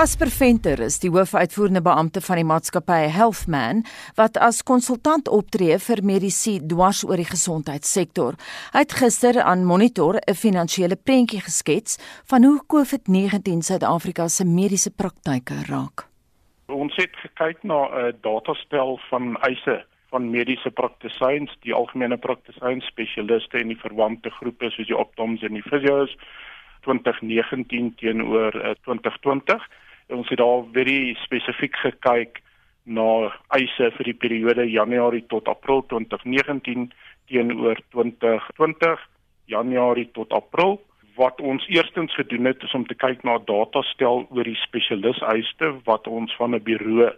[0.00, 3.82] Casper Venter is die hoofuitvoerende beampte van die maatskappy Healthman
[4.16, 8.38] wat as konsultant optree vir medisy dwars oor die gesondheidssektor.
[8.72, 11.98] Hy het gister aan Monitor 'n finansiële prentjie geskets
[12.30, 16.08] van hoe COVID-19 Suid-Afrika se mediese praktyke raak.
[16.72, 23.58] Ons het gekyk na 'n datastel van eise van mediese praktisyns, die algemene praktisyns spesialiste
[23.58, 26.16] en die verwante groepe soos die optoms en die fisios
[26.80, 29.68] 2019 teenoor uh, 2020.
[30.10, 32.42] Ons het daar baie spesifiek gekyk
[32.84, 36.90] na eise vir die periode Januarie tot April 2019
[37.30, 39.08] teenoor 2020
[39.46, 40.80] Januarie tot April.
[41.14, 46.06] Wat ons eerstens gedoen het is om te kyk na datastel oor die spesialiseiste wat
[46.06, 47.10] ons van 'n bureau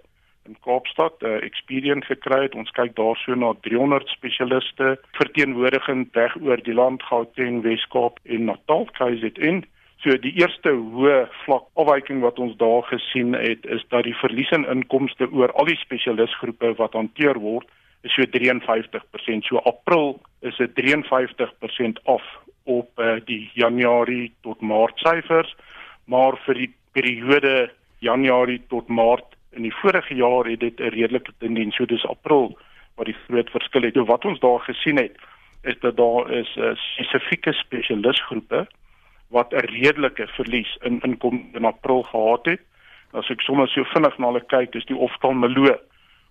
[0.44, 2.54] in Kaapstad uh, experience gekry het.
[2.54, 8.88] Ons kyk daarso na 300 spesialiste verteenwoordigend reg oor die land, Gauteng, Wes-Kaap en Natal,
[8.98, 9.62] KZN.
[10.02, 14.50] So die eerste hoë vlak afwyking wat ons daar gesien het is dat die verlies
[14.50, 17.68] in inkomste oor al die spesialisgroepe wat hanteer word
[18.02, 19.46] is so 53%.
[19.46, 22.26] So April is dit 53% af
[22.66, 25.54] op uh, die Januarie tot Maart syfers,
[26.10, 27.70] maar vir die periode
[28.02, 31.76] Januarie tot Maart in die vorige jaar het dit 'n redelike tendens.
[31.76, 32.58] So dis April
[32.96, 33.94] wat die groot verskil het.
[33.94, 35.14] So wat ons daar gesien het
[35.62, 38.66] is dat daar is uh, spesifieke spesialisgroepe
[39.32, 42.60] wat 'n redelike verlies in inkom in April gehad het.
[43.12, 45.80] As ek sommer so vinnig na hulle kyk, is die oftalmoloog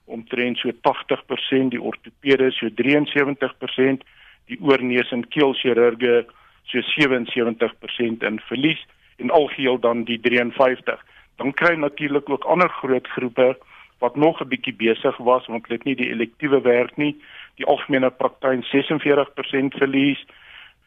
[0.06, 4.04] omtrent so 80%, die ortopede so 73%,
[4.46, 6.26] die oorneus en keelchirurge
[6.64, 8.82] so 77% in verlies
[9.18, 11.00] en algeheel dan die 53.
[11.36, 13.58] Dan kry natuurlik ook ander groot groepe
[14.00, 17.16] wat nog 'n bietjie besig was want hulle het nie die elektiewe werk nie.
[17.56, 20.26] Die algemene praktyk 46% verlies,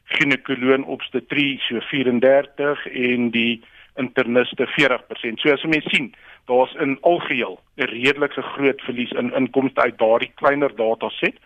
[0.05, 3.63] ginekoloog obstetrie so 34 en die
[3.97, 5.41] interniste 40%.
[5.41, 6.15] So as jy mens sien,
[6.51, 11.37] daar's in algeheel 'n redelike groot verlies in inkomste uit daardie kleiner dataset.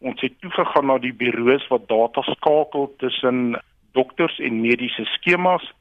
[0.00, 3.60] Ons het toegegaan na die bureaus wat data skakel tussen
[3.92, 5.72] dokters en mediese skemas.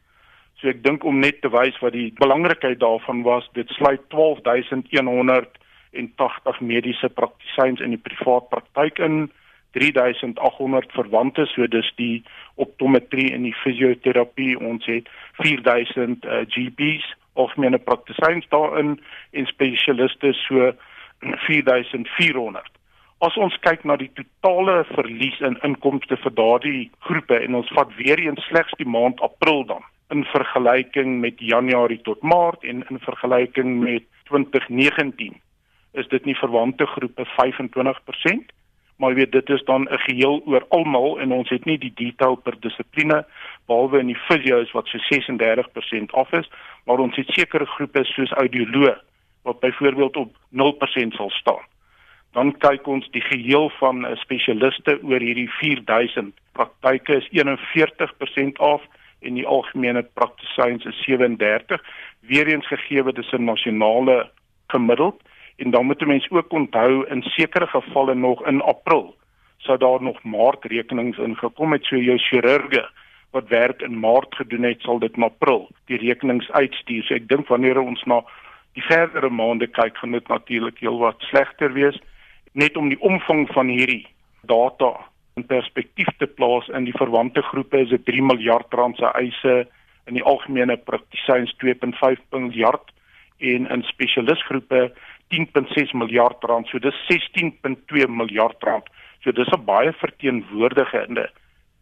[0.57, 6.61] So ek dink om net te wys wat die belangrikheid daarvan was, dit sluit 12180
[6.61, 9.31] mediese praktisyns in die privaat praktyk in.
[9.77, 12.23] 3800 verwante so dis die
[12.55, 15.09] optometrie en die fisioterapie ons het
[15.41, 17.05] 4000 uh, GPs
[17.37, 18.97] of menne praktisyns daarin
[19.31, 20.73] en spesialiste so
[21.47, 22.73] 4400
[23.25, 27.93] As ons kyk na die totale verlies in inkomste vir daardie groepe en ons vat
[27.97, 33.01] weer eens slegs die maand April dan in vergelyking met Januarie tot Maart en in
[33.01, 35.41] vergelyking met 2019
[35.97, 38.53] is dit nie verwante groepe 25%
[38.97, 42.35] maar weet dit is dan 'n geheel oor almal en ons het nie die detail
[42.35, 43.25] per dissipline
[43.65, 46.49] behalwe in die fisio's wat so 36% af is
[46.85, 49.03] maar ons het sekere groepe soos audioloog
[49.41, 51.65] wat byvoorbeeld op 0% sal staan.
[52.31, 58.83] Dan kyk ons die geheel van uh, spesialiste oor hierdie 4000 praktyke is 41% af
[59.19, 61.81] en die algemene praktisyns is 37
[62.19, 64.29] weer eens gegee dis 'n nasionale
[64.67, 65.21] gemiddeld
[65.57, 69.15] En dan moet 'n mens ook onthou in sekere gevalle nog in April
[69.57, 72.89] sou daar nog maartrekenings ingekom het so jou chirurge
[73.31, 77.03] wat werk in Maart gedoen het sal dit in April die rekenings uitstuur.
[77.03, 78.21] So ek dink wanneer ons na
[78.77, 81.97] die verdere maande kyk gaan dit natuurlik heelwat slegter wees
[82.53, 84.05] net om die omvang van hierdie
[84.49, 84.93] data
[85.37, 89.55] in perspektief te plaas in die verwante groepe is dit 3 miljard rand se eise
[90.07, 92.93] in die algemene praktisyns 2.5 miljard
[93.37, 94.87] en in spesialistgroepe
[95.29, 96.67] 10.6 miljard rand.
[96.67, 98.83] So dis 16.2 miljard rand.
[99.23, 101.29] So dis 'n baie verteenwoordigende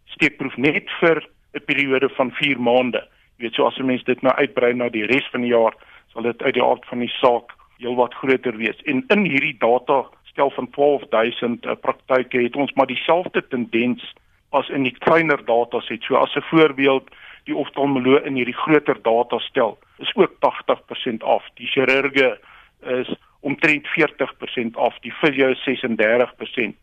[0.06, 1.24] steekproef net vir
[1.54, 3.02] 'n periode van 4 maande.
[3.38, 5.74] Jy weet so as 'n mens dit nou uitbrei na die res van die jaar,
[6.14, 8.80] sal dit uit die aard van die saak heelwat groter wees.
[8.86, 14.14] En in hierdie data stel van 12000 uh, eh, praktyke het ons maar dieselfde tendens
[14.50, 16.04] as in die kleiner data set.
[16.04, 17.10] So as 'n voorbeeld,
[17.44, 21.44] die oftalmoloog in hierdie groter data stel is ook 80% af.
[21.56, 22.40] Die chirurge
[22.82, 23.16] is
[23.46, 26.76] omtrent 40% af, die fisio 36%.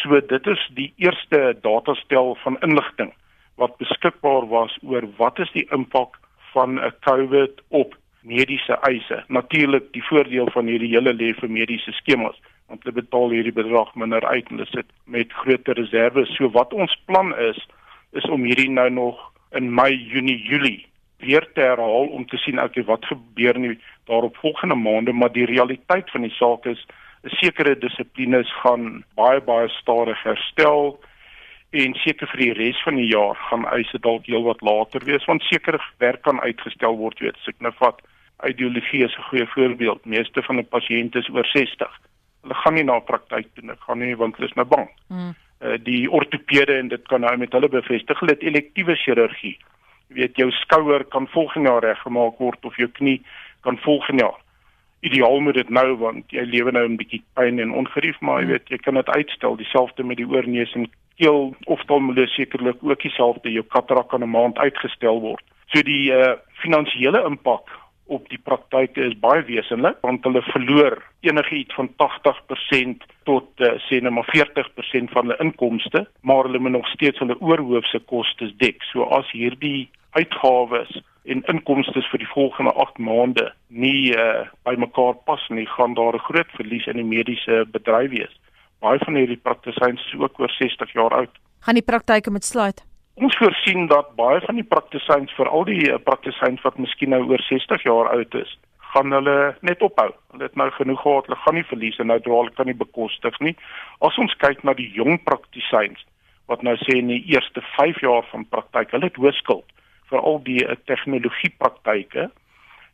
[0.00, 3.12] So dit is die eerste datastel van inligting
[3.60, 6.16] wat beskikbaar was oor wat is die impak
[6.52, 9.24] van 'n COVID op mediese eise.
[9.28, 12.38] Natuurlik die voordeel van hierdie hele lê vir mediese skemas
[12.68, 16.36] want hulle betaal hierdie bedrag minder uit en hulle sit met groter reserves.
[16.36, 17.66] So wat ons plan is
[18.12, 20.87] is om hierdie nou nog in Mei, Junie, Julie
[21.18, 23.78] weer te herhaal om te sien okay wat gebeur nie
[24.10, 26.86] daarop volgende maande maar die realiteit van die saak is
[27.24, 31.00] 'n sekere dissiplines gaan baie baie stadig herstel
[31.70, 35.42] en seker vir die res van die jaar gaan eise dalk heelwat later wees want
[35.42, 38.00] sekere werk kan uitgestel word weet ek nou vat
[38.46, 40.04] ideologie is 'n goeie voorbeeld.
[40.04, 42.00] Meeste van die pasiënte is oor 60.
[42.42, 44.88] Hulle gaan nie na praktyk toe nie, gaan nie want hulle is nou bang.
[45.08, 45.34] Mm.
[45.60, 49.58] Uh, die ortopede en dit kan nou met hulle bevestig, hulle het elektiewe chirurgie.
[50.08, 53.22] Weet jou skouer kan volgende jaar reggemaak word of jou knie
[53.60, 54.38] kan volgende jaar.
[55.00, 58.46] Ideaal moet dit nou want jy lewe nou 'n bietjie pyn en ongerief, maar jy
[58.46, 58.50] mm.
[58.50, 62.76] weet jy kan dit uitstel, dieselfde met die oorneus en keel of dan moet sekerlik
[62.80, 65.44] ook dieselfde jou katarak kan 'n maand uitgestel word.
[65.66, 66.32] So die uh,
[66.62, 67.68] finansiële impak
[68.06, 74.00] op die praktyke is baie wesentlik want hulle verloor enigiets van 80% tot uh, sê
[74.00, 78.82] net maar 40% van hulle inkomste, maar hulle moet nog steeds hulle oorhoofse kostes dek.
[78.92, 85.48] So as hierdie uitgawes en inkomste vir die volgende 8 maande nie uh, bymekaar pas
[85.48, 88.34] nie, gaan daar 'n groot verlies in die mediese bedryf wees.
[88.80, 91.34] Baie van hierdie praktisyns is ook oor 60 jaar oud.
[91.60, 92.88] Gaan die praktyke met sluit?
[93.18, 97.24] ons voorsien dat baie van die praktisyns vir al die eh, praktisyns wat miskien nou
[97.26, 98.52] oor 60 jaar oud is,
[98.92, 100.10] gaan hulle net ophou.
[100.32, 103.40] Hulle het nou genoeg gehad, hulle gaan nie verlies en nou draal kan nie bekostig
[103.44, 103.56] nie.
[104.06, 106.04] As ons kyk na die jong praktisyns
[106.48, 109.77] wat nou sê in die eerste 5 jaar van praktyk, hulle het hoërskuld vir
[110.16, 112.30] al die uh, tegnologie praktyke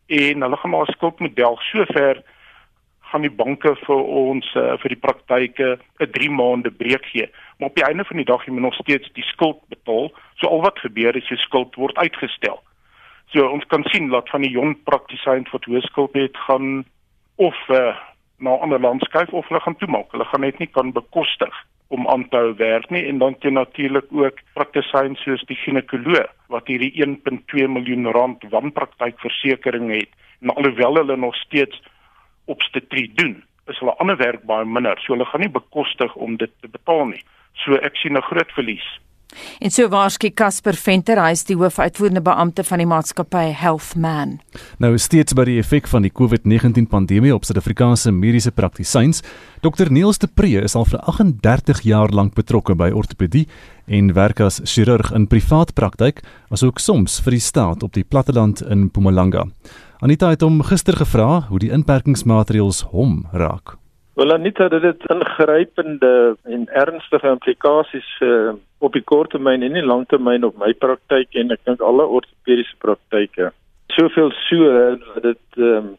[0.06, 2.22] en hulle gaan maar 'n skuldmodel sover
[3.00, 7.30] gaan die banke vir ons uh, vir die praktyke 'n 3 maande breek gee.
[7.58, 10.12] Maar op die einde van die dag jy moet nog steeds die skuld betaal.
[10.34, 12.62] So al wat gebeur is jou skuld word uitgestel.
[13.26, 16.84] So ons kan sien dat van die jong praktisyns wat hoë skuld het gaan
[17.36, 17.96] of uh,
[18.38, 20.10] na ander land skuif of hulle gaan toemaak.
[20.10, 21.54] Hulle gaan net nie kan bekostig
[21.94, 26.30] om aan te hou werk nie en dan teen natuurlik ook praktisyns soos die ginekoloog
[26.52, 30.10] wat hierdie 1.2 miljoen rand wanpraktykversekering het.
[30.42, 31.82] En alhoewel hulle nog steeds
[32.50, 33.36] obstetrie doen,
[33.70, 34.98] is hulle ander werk baie minder.
[35.00, 37.22] So hulle gaan nie bekostig om dit te betaal nie.
[37.64, 38.88] So ek sien 'n groot verlies.
[39.58, 44.38] En so waarskynlik Casper Venter, hy is die hoofuitvoerende beampte van die maatskappy Healthman.
[44.82, 49.22] Nou steeds by die effek van die COVID-19 pandemie op Suid-Afrikaanse mediese praktisyns.
[49.64, 53.46] Dr Niels de Pre is al vir 38 jaar lank betrokke by ortopedie
[53.86, 56.22] en werk as chirurg in privaat praktyk,
[56.54, 59.48] asook soms vir die staat op die platteland in Mpumalanga.
[60.04, 63.78] Anita het hom gister gevra hoe die inperkingsmaatreëls hom raak.
[64.14, 69.82] Wel Anita, dit het ingrypende en ernstige implikasies uh, op die kort termyn en die
[69.82, 73.50] lang termyn op my praktyk en ek dink alle ortopediese praktyke.
[73.96, 74.70] Soveel so
[75.02, 75.90] dat dit um,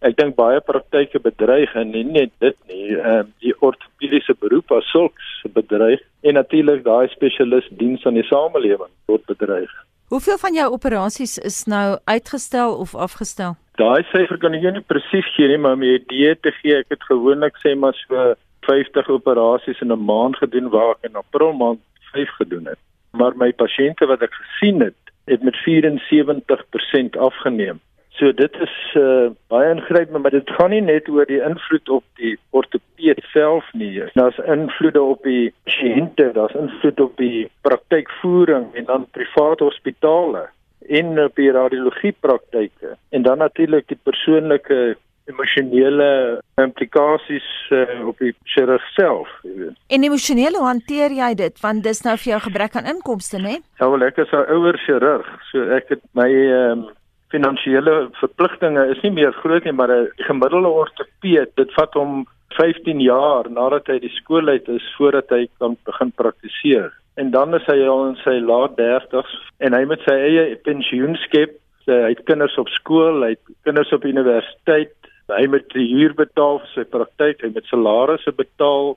[0.00, 4.88] ek dink baie praktyke bedreig en nie net dit nie, um, die ortopediese beroep as
[4.88, 9.72] sulks bedreig en natuurlik daai spesialis diens aan die samelewing word bedreig.
[10.08, 13.58] Hoeveel van jou operasies is nou uitgestel of afgestel?
[13.78, 16.78] Daai syfer kan ek jou nie presies gee nie, maar om 'n idee te gee,
[16.78, 18.34] ek het gewoonlik sê maar so
[18.66, 21.80] 50 operasies in 'n maand gedoen waar ek in April maand
[22.12, 22.78] 5 gedoen het.
[23.12, 27.78] Maar my pasiënte wat ek gesien het, het met 74% afgeneem.
[28.18, 32.04] So dit is uh, baie ingrypend, maar dit gaan nie net oor die invloed op
[32.18, 34.02] die ortopeed self nie.
[34.14, 40.48] Daar's invloede op die pasiënte, daar's invloed op die praktykvoering en dan private hospitale
[40.86, 44.96] en op die radiologie praktyke en dan natuurlik die persoonlike
[45.28, 49.74] emosionele implikasies uh, op die chirurg self, jy weet.
[49.92, 53.58] En emosioneel hoe hanteer jy dit want dis nou vir jou gebrek aan inkomste, né?
[53.80, 56.88] Ja, wel ek is 'n ouer chirurg, so ek het my ehm um,
[57.28, 63.00] finansiële verpligtinge is nie meer groot nie, maar 'n gemiddelde ortopeed, dit vat hom 15
[63.00, 66.92] jaar nadat hy die skool uit is voordat hy kan begin praktiseer.
[67.18, 69.32] En dan is hy al in sy laat 30s
[69.66, 71.56] en hy met sy eie pensioen skep.
[71.88, 74.94] Hy het kinders op skool, hy het kinders op universiteit,
[75.32, 78.94] hy moet die huur betaal vir sy praktyk, hy moet salarisse betaal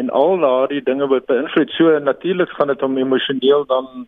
[0.00, 1.74] en al daardie dinge word beïnvloed.
[1.76, 4.06] So natuurlik gaan dit hom emosioneel dan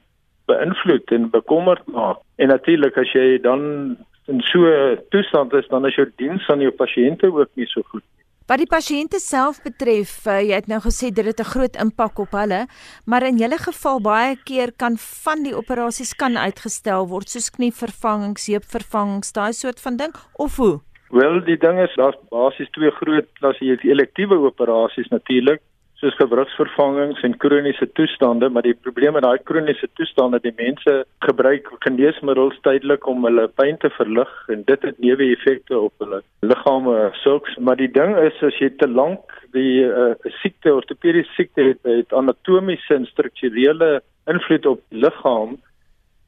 [0.51, 2.23] beïnvloed en bekommerd maak.
[2.39, 3.97] En natuurlik as jy dan
[4.31, 7.83] in so 'n toestand is, dan is jou diens aan jou pasiënte ook nie so
[7.93, 8.07] goed.
[8.47, 12.19] Wat die pasiënte self betref, uh, jy het nou gesê dit het 'n groot impak
[12.23, 12.69] op hulle,
[13.05, 18.47] maar in julle geval baie keer kan van die operasies kan uitgestel word soos knievervangings,
[18.47, 20.81] heupvervangings, daai soort van ding of hoe?
[21.11, 25.61] Wel, die ding is daar's basies twee groot klas hier, die elektiewe operasies natuurlik
[26.01, 31.71] soos gewrigsvervangings en kroniese toestande, maar die probleem met daai kroniese toestande, die mense gebruik
[31.87, 37.57] geneesmiddels tydelik om hulle pyn te verlig en dit het neeweffekte op hulle liggame sulks,
[37.59, 40.13] maar die ding is as jy te lank die uh,
[40.43, 45.57] siekte ortopediese siekte het, het anatomiese en strukturele invloed op liggaam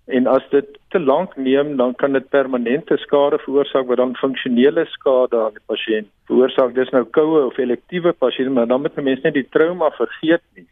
[0.08, 4.86] En as dit te lank neem, dan kan dit permanente skade veroorsaak wat dan funksionele
[4.94, 6.74] skade aan die pasiënt veroorsaak.
[6.74, 10.66] Dis nou koue of elektiewe pasiënt, maar dan moet mense net die trauma vergeet nie.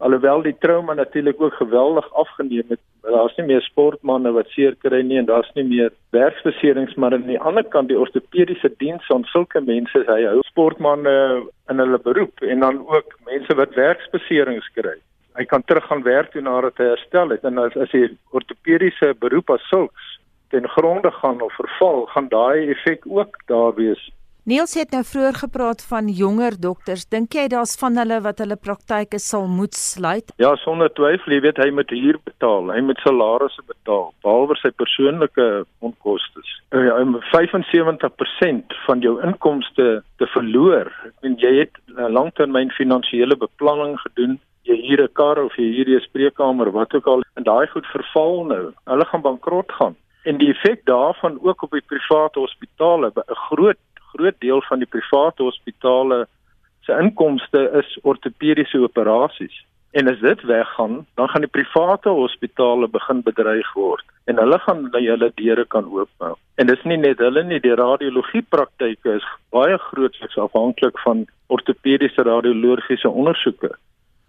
[0.00, 5.00] Alhoewel die trauma natuurlik ook geweldig afgeneem het Daar's nie meer sportmense wat seer kry
[5.02, 9.24] nie en daar's nie meer werksbeserings maar aan die ander kant die ortopediese diens aan
[9.32, 11.14] sulke mense hy hou sportmense
[11.72, 14.98] in hulle beroep en dan ook mense wat werksbeserings kry.
[15.38, 19.50] Hy kan teruggaan werk toe nadat hy herstel het en as as die ortopediese beroep
[19.50, 20.16] as sulks
[20.50, 24.10] ten gronde gaan of verval, gaan daai effek ook daar wees
[24.48, 27.04] Niels het nou vroeër gepraat van jonger dokters.
[27.12, 30.32] Dink jy daar's van hulle wat hulle praktyke sal moet sluit?
[30.40, 34.72] Ja, sonder twyfel, jy weet hy moet huur betaal, hy moet salarisse betaal, behalwe sy
[34.80, 35.46] persoonlike
[35.84, 36.42] onkoste.
[36.72, 40.88] Ja, om 75% van jou inkomste te verloor.
[41.04, 44.40] Ek meen jy het 'n langtermyn finansiële beplanning gedoen.
[44.62, 47.86] Jy huur 'n kar of jy huur 'n spreekkamer, wat ook al, en daai goed
[47.86, 48.72] verval nou.
[48.84, 49.96] Hulle gaan bankrot gaan.
[50.24, 53.78] En die effek daarvan ook op die private hospitale, 'n groot
[54.12, 56.26] groot deel van die private hospitale
[56.80, 59.64] se inkomste is ortopediese operasies.
[59.90, 64.84] En as dit weggaan, dan gaan die private hospitale begin bedreig word en hulle gaan
[64.94, 66.38] hulle deure kan oopmaak.
[66.54, 72.22] En dis nie net hulle nie, die radiologie praktyke is baie grootliks afhanklik van ortopediese
[72.22, 73.72] radiologiese ondersoeke.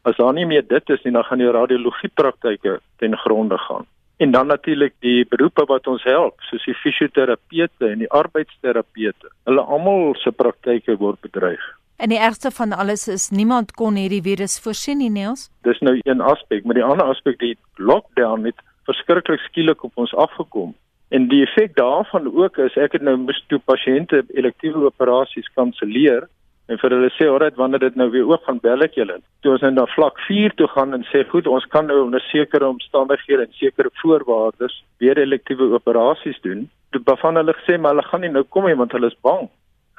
[0.03, 3.85] As daar nie meer dit is nie, dan gaan die radiologie praktyke ten gronde gaan.
[4.17, 9.31] En dan natuurlik die beroepe wat ons help, soos die fisioterapeute en die arbeidsterapeute.
[9.49, 11.63] Hulle almal se praktyke word bedreig.
[12.01, 15.49] En die ergste van alles is niemand kon hierdie virus voorsien nie, Niels.
[15.65, 20.13] Dis nou een aspek, maar die ander aspek die lockdown het verskriklik skielik op ons
[20.13, 20.73] afgekom.
[21.13, 26.25] En die effek daarvan ook is ek het nou moes toe pasiënte elektiewe operasies kanselleer
[26.71, 29.17] en vir hulle sê alright wanneer dit nou weer oop gaan bel ek julle.
[29.43, 32.23] Toe ons nou na vlak 4 toe gaan en sê goed, ons kan nou onder
[32.29, 36.69] sekere omstandighede en sekere voorwaardes weer elektiewe operasies doen.
[36.95, 39.49] Toe bevan hulle gesê maar hulle gaan nie nou kom nie want hulle is bang.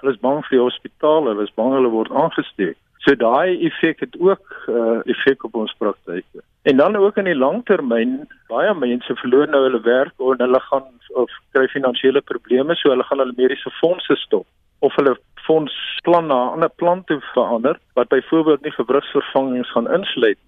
[0.01, 2.79] Hulle is bang vir die hospitaal, hulle is bang hulle word aangesteek.
[3.03, 6.43] So daai effek het ook uh, effek op ons praktyke.
[6.71, 10.87] En dan ook in die langtermyn, baie mense verloor nou hulle werk en hulle gaan
[11.19, 14.47] of kry finansiële probleme, so hulle gaan hulle mediese fondse stop
[14.87, 20.39] of hulle fondsplan na 'n ander plan te verander wat byvoorbeeld nie gewrigsvervangings gaan insluit.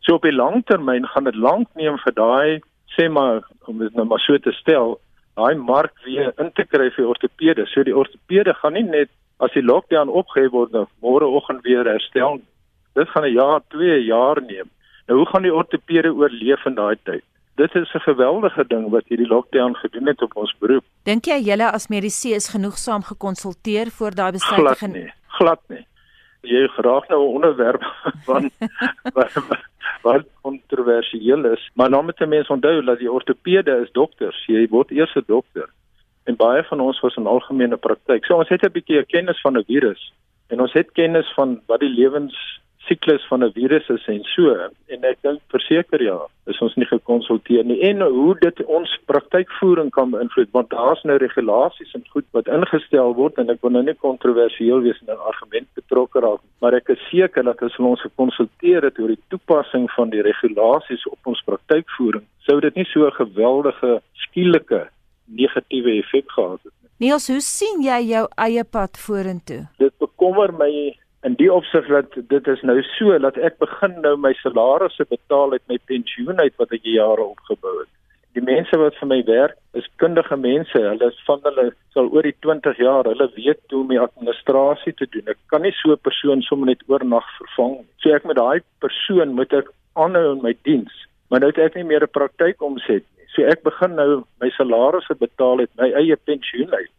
[0.00, 2.60] So op die lang termyn gaan dit lank neem vir daai
[2.96, 4.98] sê maar om dit nou maar so te stel,
[5.36, 7.66] daai mark weer in te kry vir ortopede.
[7.66, 9.10] So die ortopede gaan nie net
[9.44, 12.40] as die lockdown opgehef word nou môreoggend weer herstel.
[12.94, 14.70] Dit gaan 'n jaar, 2 jaar neem.
[15.06, 17.24] Nou hoe gaan die ortopede oorleef in daai tyd?
[17.56, 20.84] Dit is 'n geweldige ding wat hierdie lockdown gedoen het op ons beroep.
[21.02, 25.12] Dink jy julle as medisy is genoegsaam gekonsulteer voor daai besluit glad te neem?
[25.26, 25.86] Glad nie.
[26.40, 27.82] Jy graag nou 'n onderwerp
[28.28, 28.50] van
[29.12, 29.32] wat
[30.02, 34.46] wat kontroversieel is, maar nou moet 'n mens onthou dat die ortopede is dokters.
[34.46, 35.68] Jy word eers 'n dokter.
[36.24, 38.24] En baie van ons was in algemene praktyk.
[38.24, 40.12] So ons het 'n bietjie kennis van 'n virus
[40.48, 44.54] en ons het kennis van wat die lewens siklus van 'n virus is en so
[44.94, 47.80] en ek dink verseker ja is ons nie gekonsulteer nie.
[47.82, 53.14] En hoe dit ons praktykvoering kan beïnvloed want daar's nou regulasies en goed wat ingestel
[53.14, 56.88] word en ek wil nou nie kontroversieel wees in 'n argument betrokke raak maar ek
[56.88, 61.42] is seker dat as ons gekonsulteer het oor die toepassing van die regulasies op ons
[61.46, 64.88] praktykvoering sou dit nie so 'n geweldige skielike
[65.26, 66.90] negatiewe effek gehad het nie.
[66.98, 69.66] Niels hoe sien jy jou eie pad vorentoe?
[69.78, 70.70] Dit bekommer my
[71.26, 75.56] in die opsig dat dit is nou so dat ek begin nou my salarisse betaal
[75.56, 77.90] uit my pensioen uit wat ek jare opgebou het.
[78.38, 80.76] Die mense wat vir my werk is kundige mense.
[80.76, 84.94] Hulle is van hulle sal oor die 20 jaar, hulle weet hoe om die administrasie
[85.00, 85.26] te doen.
[85.32, 87.90] Ek kan nie so 'n persoon sommer net oornag vervang nie.
[88.04, 90.94] So ek met daai persoon moet ek aanhou in my diens,
[91.30, 93.26] maar nou het ek nie meer 'n praktyk omset nie.
[93.34, 96.92] So ek begin nou my salarisse betaal uit my eie pensioen uit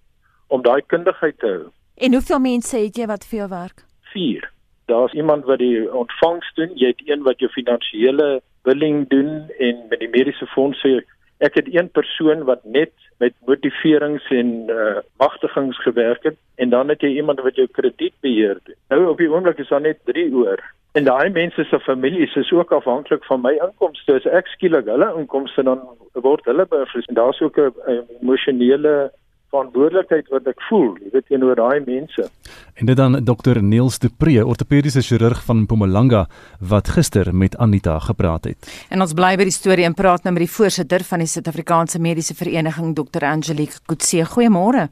[0.49, 1.71] om daai kundigheid te hou.
[1.97, 3.86] En hoeveel mense het jy wat vir jou werk?
[4.17, 4.51] 4.
[4.85, 9.83] Daar's iemand wat die ontvangs doen, jy het een wat jou finansiële billing doen en
[9.89, 11.03] met die mediese fondse.
[11.43, 16.89] Ek het een persoon wat net met motiverings en uh, magtigings gewerk het en dan
[16.89, 18.79] het jy iemand wat jou kredietbeheer doen.
[18.89, 20.63] Nou op die oomblik is daar net 3 oor.
[20.97, 24.17] En daai mense se families is ook afhanklik van my inkomste.
[24.17, 25.83] As ek skielik hulle inkomste dan
[26.13, 27.11] word hulle beïnvloed.
[27.11, 29.11] En daar's ook 'n emosionele
[29.53, 32.27] verantwoordelikheid wat ek voel, jy weet teenoor daai mense.
[32.75, 36.25] En dit dan Dr Niels de Pre, ortopediese chirurg van Mpumalanga
[36.59, 38.69] wat gister met Anita gepraat het.
[38.89, 42.01] En ons bly by die storie en praat nou met die voorsitter van die Suid-Afrikaanse
[42.03, 44.25] Mediese Vereniging Dr Angelique Kutse.
[44.35, 44.87] Goeiemôre.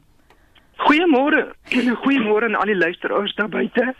[0.86, 1.46] Goeiemôre.
[2.02, 3.92] Goeiemôre aan al die luisteraars daar buite.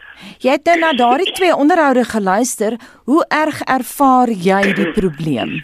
[0.45, 2.77] Jy het nou na daardie twee onderhoude geluister.
[3.05, 5.59] Hoe erg ervaar jy die probleem?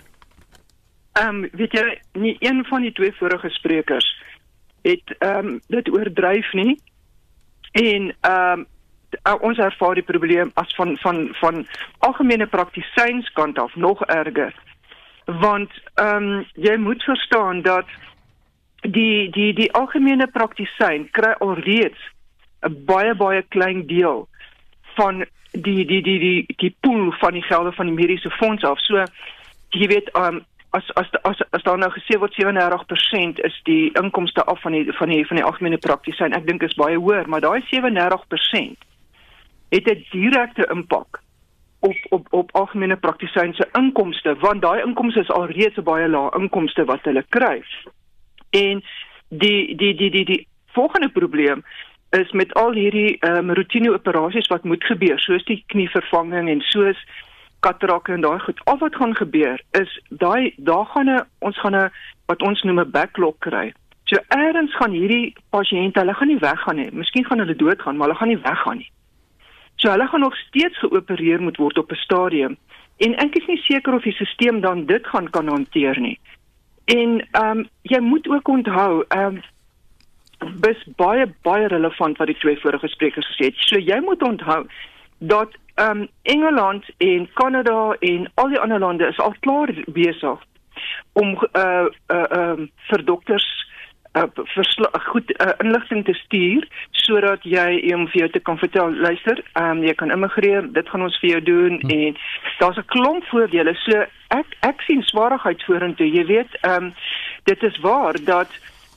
[1.13, 1.85] Ehm um, weet jy,
[2.17, 4.07] nie een van die twee vorige sprekers
[4.83, 6.81] het ehm um, dit oordryf nie.
[7.73, 8.67] En ehm um,
[9.41, 11.67] ons ervaar die probleem as van van van
[11.99, 14.55] algemene praktisyns kant af nog erger.
[15.25, 17.87] want ehm um, jy moet verstaan dat
[18.81, 21.99] die die die algemene praktisyn kry alreeds
[22.61, 24.29] 'n baie baie klein deel
[24.95, 28.79] van die die die die die pool van die gelde van die mediese fonds af.
[28.81, 29.05] So
[29.69, 34.45] jy weet um as as as as daar nou gesê word 37% is die inkomste
[34.45, 36.33] af van die van die van die algemene praktisyn.
[36.33, 38.89] Ek dink is baie hoër, maar daai 37%
[39.73, 41.21] het 'n direkte impak
[41.81, 46.31] op op op algemene praktisyn se inkomste want daai inkomste is alreeds 'n baie lae
[46.41, 47.63] inkomste wat hulle kry.
[48.51, 48.83] En
[49.29, 51.65] die die die die die volgende probleem
[52.11, 56.61] is met al hierdie ehm um, rotine operasies wat moet gebeur, soos die knievervanging en
[56.61, 56.97] soos
[57.67, 58.61] katrakke en daai goed.
[58.65, 61.93] Al wat gaan gebeur is daai daar gaan 'n ons gaan 'n
[62.27, 63.73] wat ons noem 'n backlog kry.
[64.05, 66.91] So eers gaan hierdie pasiënte, hulle gaan nie weggaan nie.
[66.93, 68.91] Miskien gaan hulle doodgaan, maar hulle gaan nie weggaan nie.
[69.77, 72.57] So hulle gaan nog steeds geopereer moet word op 'n stadium.
[72.97, 76.19] En ek is nie seker of die stelsel dan dit gaan kan hanteer nie.
[76.85, 79.43] En ehm um, jy moet ook onthou, ehm um,
[80.61, 83.55] bis baie baie relevant wat die twee vorige sprekers gesê het.
[83.57, 84.67] So jy moet onthou
[85.19, 90.39] dat ehm um, Engeland en Kanada en al die ander lande is al klaar besig
[91.13, 93.49] om uh uh ehm um, vir dokters
[94.13, 94.23] uh,
[95.05, 99.79] goed uh, inligting te stuur sodat jy hom vir jou te kan vertel luister ehm
[99.79, 101.91] um, jy kan immigreer dit gaan ons vir jou doen hm.
[101.91, 102.17] en
[102.59, 106.95] daar's 'n klomp voordele so ek ek sien swaarheid vorentoe jy weet ehm um,
[107.45, 108.51] dit is waar dat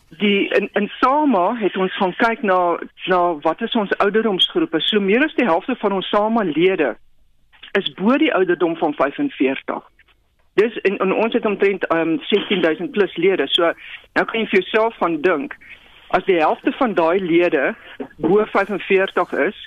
[0.10, 5.00] die in in Sama het ons gaan kyk na na wat is ons ouderdomsgroepe so
[5.00, 6.96] meer as die helfte van ons Sama lede
[7.78, 9.84] is bo die ouderdom van 45
[10.56, 13.48] Dis en, en ons het omtrent um, 16000 plus lede.
[13.52, 13.72] So
[14.16, 15.56] nou kan jy vir jouself van dink
[16.16, 17.74] as die helfte van daai lede
[18.24, 19.58] bo 45 is,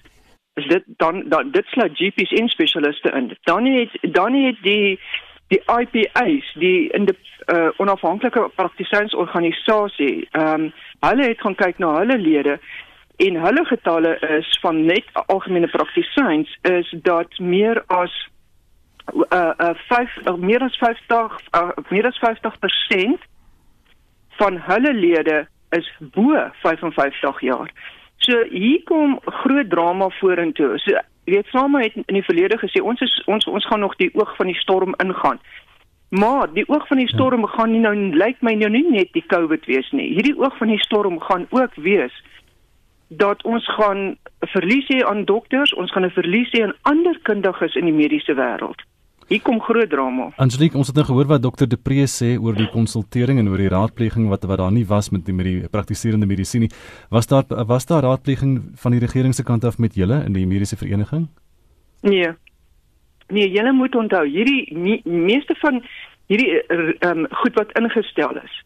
[0.57, 3.29] is dit dan, dan dit sluit GPs en spesialiste in.
[3.51, 4.97] Dan het dan het die
[5.49, 7.17] die IPA's, die in die
[7.53, 12.59] uh, onafhanklike praktisiensorganisasie, ehm um, hulle het gaan kyk na hulle lede
[13.19, 18.15] en hulle getalle is van net algemene praktisiens is dat meer as
[19.15, 23.27] uh uh 5 uh, meer as 50 uh, meer as 50%
[24.41, 27.71] van hulle lede is bo 55 jaar.
[28.17, 30.79] So hier kom groot drama vorentoe.
[30.79, 33.97] So jy weet Sama het in die verlede gesê ons is ons ons gaan nog
[34.01, 35.41] die oog van die storm ingaan.
[36.09, 37.53] Maar die oog van die storm ja.
[37.57, 40.09] gaan nie nou lyk my nou nie net die COVID wees nie.
[40.17, 42.15] Hierdie oog van die storm gaan ook wees
[43.09, 44.17] dat ons gaan
[44.53, 48.35] verlies hê aan dokters, ons gaan 'n verlies hê aan ander kundiges in die mediese
[48.35, 48.81] wêreld.
[49.29, 50.31] Hier kom groot drama.
[50.41, 53.69] Angelique, ons het nou gehoor wat dokter Depree sê oor die konsultering en oor die
[53.69, 56.71] raadpleging wat wat daar nie was met die met die praktiserende medisyne.
[57.13, 60.47] Was daar was daar raadpleging van die regering se kant af met julle in die
[60.49, 61.29] mediese vereniging?
[62.01, 62.33] Nee.
[63.29, 65.83] Nee, julle moet onthou, hierdie nie, meeste van
[66.33, 66.63] hierdie
[67.05, 68.63] um, goed wat ingestel is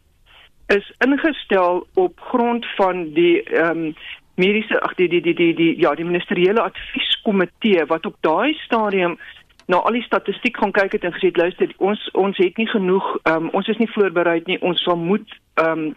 [0.71, 3.95] is ingestel op grond van die ehm um,
[4.35, 9.17] mediese ag die die die die ja, die ministeriële advieskomitee wat op daai stadium
[9.65, 13.05] na al die statistiek gaan kyk het en gesê luister ons ons het nie genoeg
[13.31, 15.95] um, ons is nie voorberei nie ons sal moet ehm, 'n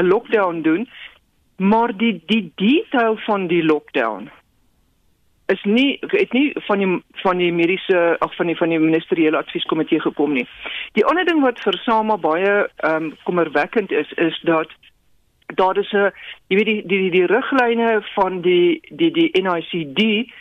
[0.00, 0.88] um, lockdown doen
[1.56, 4.30] maar die die detail van die lockdown
[5.48, 9.36] is nie het nie van die van die mediese ag van die van die ministeriële
[9.36, 10.44] advieskomitee gekom nie.
[10.92, 14.68] Die ander ding wat vir Sama baie ehm um, kommerwekkend is is dat
[15.56, 16.12] daar is 'n
[16.48, 20.32] jy weet die die die, die riglyne van die die die NICD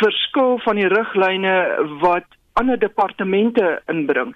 [0.00, 1.54] verskil van die riglyne
[2.02, 4.34] wat ander departemente inbring.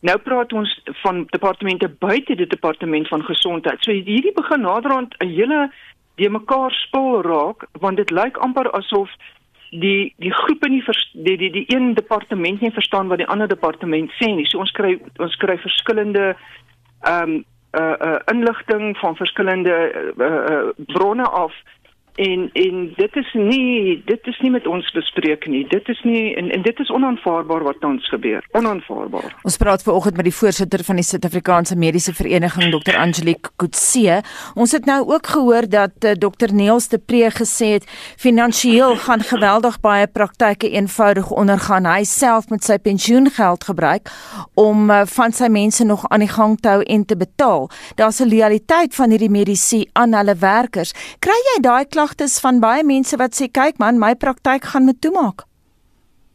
[0.00, 0.70] Nou praat ons
[1.02, 3.82] van departemente buite die departement van gesondheid.
[3.84, 5.70] So hierdie begin naderhand 'n hele
[6.16, 9.10] die mekaar spul raak want dit lyk amper asof
[9.70, 13.48] die die groepe nie vers, die die die een departement nie verstaan wat die ander
[13.48, 14.46] departement sê nie.
[14.46, 16.36] So ons kry ons kry verskillende
[17.00, 17.44] ehm um,
[17.78, 19.74] uh uh inligting van verskillende
[20.18, 21.52] uh, uh bronne af
[22.14, 25.64] en en dit is nie dit is nie met ons bespreek nie.
[25.68, 28.44] Dit is nie en en dit is onaanvaarbaar wat tans gebeur.
[28.52, 29.36] Onaanvaarbaar.
[29.42, 32.96] Ons praat vanoggend met die voorsitter van die Suid-Afrikaanse Mediese Vereniging Dr.
[32.96, 34.22] Angelique Kutse.
[34.54, 36.54] Ons het nou ook gehoor dat uh, eh, Dr.
[36.54, 41.86] Neels de Pre gesê het finansiëel gaan geweldig baie praktyke eenvoudig ondergaan.
[41.86, 44.10] Hy self met sy pensioengeld gebruik
[44.54, 47.70] om uh, van sy mense nog aan die gang te hou en te betaal.
[47.94, 50.92] Daar's 'n loyaliteit van hierdie mediese aan hulle werkers.
[51.18, 55.00] Kry jy daai klagtes van baie mense wat sê kyk man, my praktyk gaan met
[55.04, 55.44] toemaak.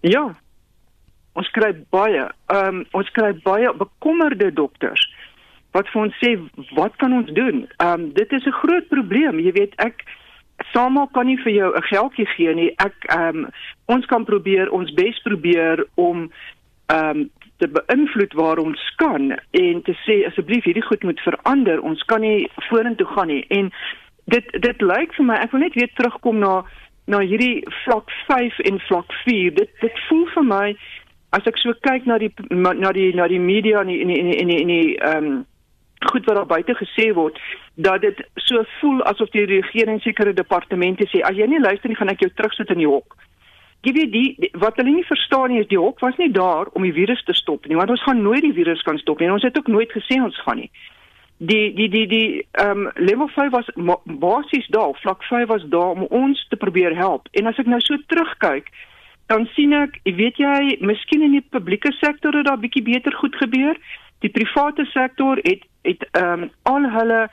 [0.05, 0.27] Ja.
[1.33, 5.01] Ons kry baie, ehm um, ons kry baie bekommerde dokters
[5.75, 6.35] wat vir ons sê
[6.77, 7.65] wat kan ons doen?
[7.79, 9.39] Ehm um, dit is 'n groot probleem.
[9.39, 10.05] Jy weet ek
[10.71, 12.71] Sommige kan nie vir jou 'n geldjie gee nie.
[12.77, 13.49] Ek ehm um,
[13.85, 16.31] ons kan probeer ons bes probeer om
[16.85, 21.81] ehm um, te beïnvloed waar ons kan en te sê asseblief hierdie goed moet verander.
[21.81, 23.45] Ons kan nie vorentoe gaan nie.
[23.47, 23.71] En
[24.33, 26.63] dit dit lyk vir my ek wil net weer terugkom na
[27.05, 29.53] na hierdie vlak 5 en vlak 4.
[29.53, 30.67] Dit dit voel vir my
[31.37, 34.49] as ek so kyk na die na die na die media en in in in
[34.49, 35.43] in die ehm um,
[36.05, 37.39] goed wat daar buite gesê word
[37.75, 41.97] dat dit so voel asof die regering sekere departemente sê as jy nie luister nie
[41.99, 43.15] gaan ek jou terugsit in die hok
[43.85, 46.85] jy die, die wat hulle nie verstaan nie is die hok was nie daar om
[46.87, 49.45] die virus te stop nie want ons gaan nooit die virus kan stop nie ons
[49.45, 50.71] het ook nooit gesê ons gaan nie
[51.37, 53.69] die die die die ehm um, level 5 was
[54.03, 57.27] basies daar vlak 5 was daar om ons te probeer help.
[57.31, 58.71] En as ek nou so terugkyk
[59.27, 63.35] dan sien ek weet jy miskien in die publieke sektor het daar bietjie beter goed
[63.35, 63.75] gebeur.
[64.19, 67.27] Die private sektor het het ehm um, al hulle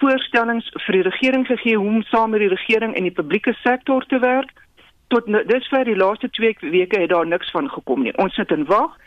[0.00, 4.04] voorstellings vir die regering gegee hoe om saam met die regering en die publieke sektor
[4.06, 4.50] te werk.
[5.08, 8.16] Tot nou, dis vir die laaste 2 weke het daar niks van gekom nie.
[8.18, 8.98] Ons sit en wag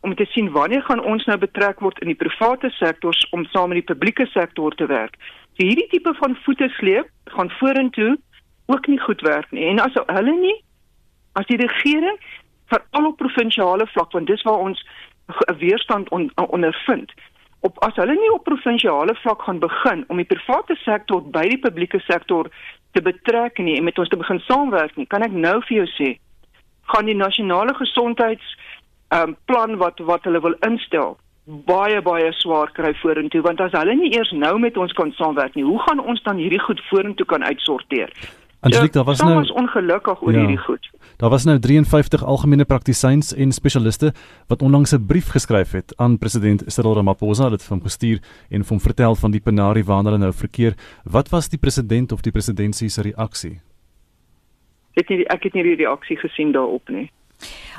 [0.00, 3.68] om te sien wanneer gaan ons nou betrek word in die private sektors om saam
[3.72, 5.16] met die publieke sektor te werk.
[5.56, 8.16] So hierdie tipe van voete sleep gaan vorentoe
[8.66, 9.66] ook nie goed werk nie.
[9.68, 10.56] En as hulle nie
[11.38, 12.16] as die regering
[12.70, 14.80] vir al op provinsiale vlak want dis waar ons
[15.30, 17.12] 'n weerstand on, ondervind
[17.60, 21.60] op as hulle nie op provinsiale vlak gaan begin om die private sektor by die
[21.60, 22.48] publieke sektor
[22.96, 25.88] te betrek nie en met ons te begin saamwerk nie, kan ek nou vir jou
[25.96, 26.10] sê,
[26.92, 28.56] gaan die nasionale gesondheids
[29.14, 31.16] um, plan wat wat hulle wil instel
[31.66, 35.56] baie baie swaar kry vorentoe want as hulle nie eers nou met ons kan saamwerk
[35.56, 38.12] nie, hoe gaan ons dan hierdie goed vorentoe kan uitsorteer?
[38.60, 40.90] Angelique, daar was nou ons ongelukkig oor ja, hierdie goed.
[41.16, 44.12] Daar was nou 53 algemene praktisyns en spesialiste
[44.52, 48.20] wat onlangs 'n brief geskryf het aan president Cyril Ramaphosa dit van gestuur
[48.50, 50.74] en hom vertel van die penarie waarna hulle nou verkeer.
[51.04, 53.60] Wat was die president of die presidentsie se reaksie?
[54.94, 57.10] Ek het nie ek het nie die reaksie gesien daarop nie.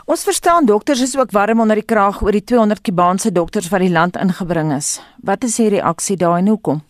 [0.05, 3.79] Ons verstaan dokters is ook warm onder die kraag oor die 200 Kubaanse dokters wat
[3.79, 5.01] die land ingebring is.
[5.23, 6.81] Wat is die reaksie daar en hoekom?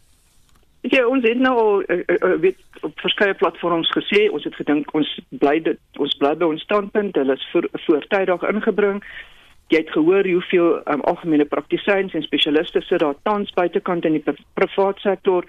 [0.81, 4.93] Ja, ons het nou al uh, uh, weet op verskeie platforms gesê, ons het gedink
[4.97, 9.03] ons bly dit ons bly by ons standpunt, hulle is voor, voortydig ingebring.
[9.69, 14.23] Jy het gehoor hoeveel um, algemene praktisyns en spesialiste sit daar tans buitekant in die
[14.57, 15.45] private sektor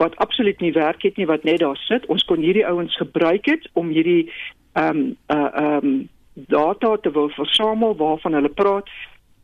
[0.00, 2.08] wat absoluut nie werk het nie wat net daar sit.
[2.08, 4.30] Ons kon hierdie ouens gebruik het om hierdie
[4.72, 6.00] ehm um, uh ehm um,
[6.34, 8.88] data te wil versamel waarvan hulle praat.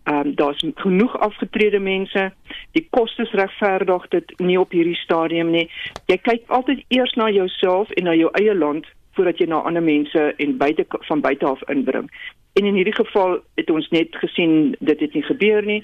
[0.06, 2.32] Ehm um, daar's genoeg afgetrede mense.
[2.70, 5.70] Die kostes regverdig dit nie op hierdie stadium nie.
[6.06, 9.82] Jy kyk altyd eers na jouself en na jou eie land voordat jy na ander
[9.82, 12.10] mense en buite van buite af inbring.
[12.52, 15.82] En in hierdie geval het ons net gesien dit het nie gebeur nie.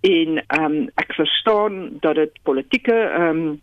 [0.00, 3.60] En ehm um, ek verstaan dat dit politieke ehm um,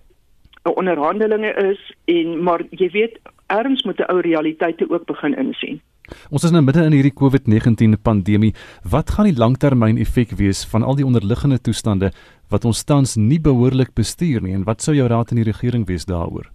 [0.64, 5.82] onderhandelinge is en maar jy weet erns moet 'n ou realiteite ook begin insien.
[6.30, 8.54] Ons is nou midde in hierdie COVID-19 pandemie.
[8.90, 12.12] Wat gaan die langtermyn effek wees van al die onderliggende toestande
[12.50, 15.86] wat ons tans nie behoorlik bestuur nie en wat sou jou raad aan die regering
[15.88, 16.50] wees daaroor?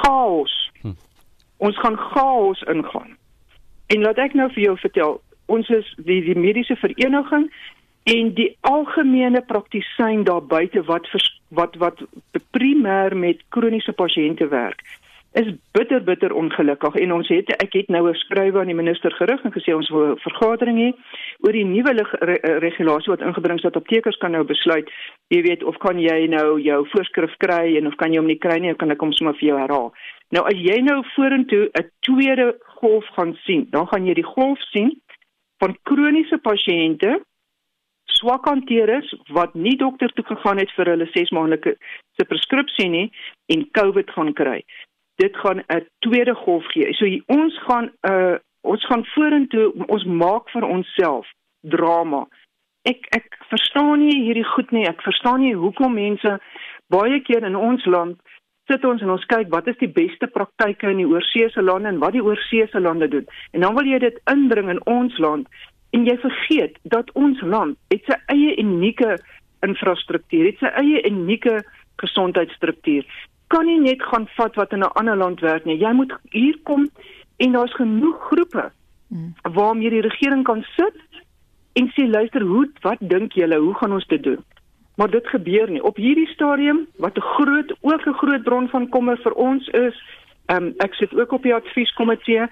[0.00, 0.54] Chaos.
[0.82, 0.96] Hm.
[1.56, 3.16] Ons gaan chaos ingaan.
[3.86, 7.50] En laat ek nou vir jou vertel, ons is die die mediese vereniging
[8.06, 11.06] en die algemene praktisyn daar buite wat
[11.48, 12.02] wat wat
[12.54, 14.82] primêr met kroniese pasiënte werk
[15.36, 16.94] is bitter bitter ongelukkig.
[16.94, 19.88] En ons het ek het nou 'n skrywe aan die minister gerig en gesê ons
[19.88, 20.90] wil 'n vergadering hê
[21.44, 24.88] oor die nuwe re regulasie wat ingebring is dat aptekers kan nou besluit
[25.28, 28.38] jy weet of kan jy nou jou voorskrif kry en of kan jy hom nie
[28.38, 29.92] kry nie kan ek hom sommer vir jou herhaal.
[30.30, 34.58] Nou as jy nou vorentoe 'n tweede golf gaan sien dan gaan jy die golf
[34.72, 35.00] sien
[35.58, 37.20] van kroniese pasiënte
[38.04, 41.76] swak hanteer is wat nie dokter toe gegaan het vir hulle 6 maandelike
[42.16, 43.10] se preskripsie nie
[43.52, 44.64] en COVID gaan kry
[45.16, 46.94] dit gaan 'n tweede golf gee.
[46.94, 51.26] So ons gaan 'n uh, ons gaan vorentoe ons maak vir onsself
[51.60, 52.26] drama.
[52.82, 54.86] Ek ek verstaan nie hierdie goed nie.
[54.86, 56.38] Ek verstaan nie hoekom mense
[56.88, 58.20] baie keer in ons land
[58.66, 62.02] sit ons en ons kyk wat is die beste praktyke in die oorseese lande en
[62.02, 63.26] wat die oorseese lande doen.
[63.54, 65.46] En dan wil jy dit indring in ons land
[65.94, 69.16] en jy vergeet dat ons land het sy eie unieke
[69.66, 71.60] infrastruktuur, het sy eie unieke
[72.02, 73.06] gesondheidsstruktuur
[73.46, 75.78] kan nie net gaan vat wat in 'n ander land werk nie.
[75.78, 76.90] Jy moet hier kom
[77.36, 78.70] en daar's genoeg groepe
[79.08, 79.34] hmm.
[79.42, 81.00] waarmee die regering kan sit
[81.72, 84.44] en sê luister, hoe wat dink julle, hoe gaan ons dit doen?
[84.96, 85.82] Maar dit gebeur nie.
[85.82, 89.96] Op hierdie stadium wat 'n groot ook 'n groot bron van kommer vir ons is,
[90.46, 92.46] um, ek sit ook op die advieskomitee.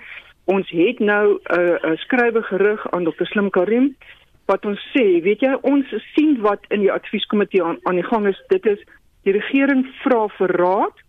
[0.45, 3.25] Ons het nou 'n uh, 'n skrywe gerig aan Dr.
[3.25, 3.97] Slim Karim
[4.45, 8.27] wat ons sê, weet jy, ons sien wat in die advieskomitee aan aan die gang
[8.27, 8.43] is.
[8.49, 8.85] Dit is
[9.25, 11.05] die regering vra vir raad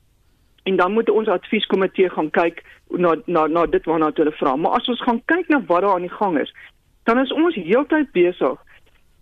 [0.65, 4.55] en dan moet ons advieskomitee gaan kyk na na na dit waarna hulle vra.
[4.55, 6.53] Maar as ons gaan kyk na wat daar aan die gang is,
[7.03, 8.57] dan is ons heeltyd besig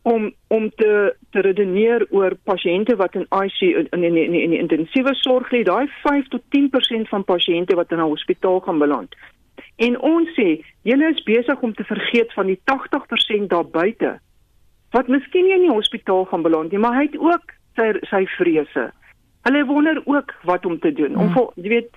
[0.04, 4.58] om om te te redeneer oor pasiënte wat in ICU in in in, in, in
[4.60, 9.16] intensiewe sorg lê, daai 5 tot 10% van pasiënte wat in 'n hospitaal gaan beland.
[9.76, 14.20] En ons sê, julle is besig om te vergeet van die 80% daar buite
[14.92, 18.26] wat miskien nie in die hospitaal gaan beland nie, maar hy het ook sy sy
[18.38, 18.92] vrese.
[19.44, 21.18] Hulle wonder ook wat om te doen.
[21.18, 21.50] Om hmm.
[21.56, 21.92] jy weet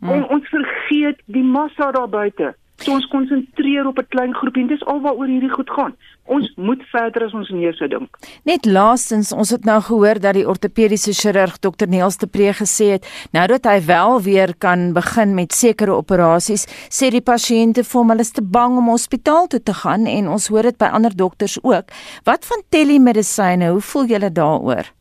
[0.00, 0.10] hmm.
[0.10, 2.54] on, ons vergeet die massa daar buite.
[2.82, 5.94] So ons konsentreer op 'n klein groepie en dis alwaaroor hierdie goed gaan.
[6.24, 8.16] Ons moet verder as ons sou dink.
[8.44, 12.84] Net laastens, ons het nou gehoor dat die ortopediese chirurg Dr Neels de Pre gesê
[12.92, 18.00] het, nou dat hy wel weer kan begin met sekere operasies, sê die pasiënte vir
[18.00, 20.86] hom hulle is te bang om hospitaal toe te gaan en ons hoor dit by
[20.86, 21.84] ander dokters ook.
[22.24, 23.70] Wat van telemedisyne?
[23.70, 24.92] Hoe voel julle daaroor?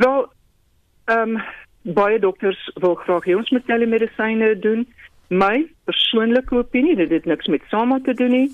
[0.00, 0.32] Wel,
[1.04, 1.42] ehm um,
[1.82, 4.86] baie dokters wil graag hê ons moet telemedisyne doen
[5.28, 8.48] my persoonlike opinie, dit het niks met SAMA te doen nie,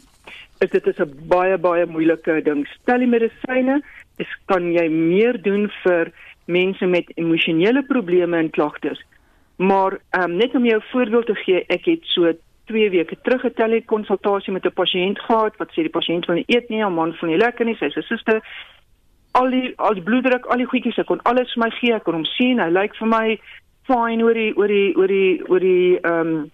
[0.64, 2.66] is dit is 'n baie baie moeilike ding.
[2.90, 3.78] Telemedisyne,
[4.16, 6.10] dis kan jy meer doen vir
[6.44, 9.04] mense met emosionele probleme en klagtes.
[9.56, 12.32] Maar ehm um, net om jou voorbeeld te gee, ek het so
[12.64, 16.50] 2 weke terug 'n telekonsultasie met 'n pasiënt gehad wat sê die pasiënt wil nie
[16.56, 18.42] eet nie, 'n man van die lekker nie, sy suster
[19.36, 22.04] al die al die bloeddruk, al die goedjies, ek kon alles vir my gee, ek
[22.06, 23.24] kon hom sien, hy lyk vir my
[23.86, 26.50] fyn oor die oor die oor die oor die ehm um,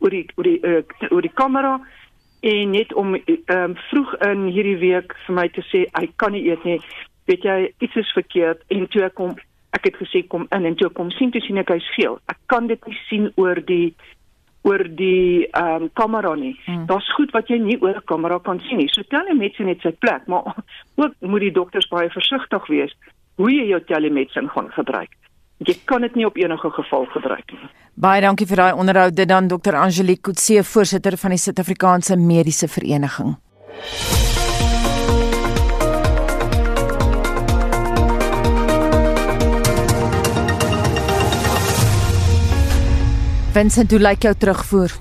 [0.00, 1.78] oor die oor die uh, oor die kamera
[2.40, 6.46] en net om um, vroeg in hierdie week vir my te sê hy kan nie
[6.48, 6.78] eet nie.
[7.28, 9.36] Weet jy iets is verkeerd en toe ek kom
[9.76, 12.18] ek het gesê kom in en toe kom sien toe sien ek hy's geel.
[12.32, 13.92] Ek kan dit nie sien oor die
[14.62, 16.54] oor die ehm um, kamera nie.
[16.66, 16.86] Hmm.
[16.86, 18.88] Daar's goed wat jy nie oor 'n kamera kan sien nie.
[18.88, 20.54] So telemedicine het sy plek, maar
[21.00, 22.96] ook moet die dokters baie versigtig wees
[23.36, 25.10] hoe jy jou telemedicine gaan gebruik.
[25.58, 27.68] Jy kan dit nie op enige geval gebruik nie.
[27.94, 29.76] Baie dankie vir daai onderhoud dit dan Dr.
[29.76, 33.36] Angelique Kutse, voorsitter van die Suid-Afrikaanse Mediese Vereniging.
[43.50, 44.92] Vincent, hoe lyk jou terugvoer?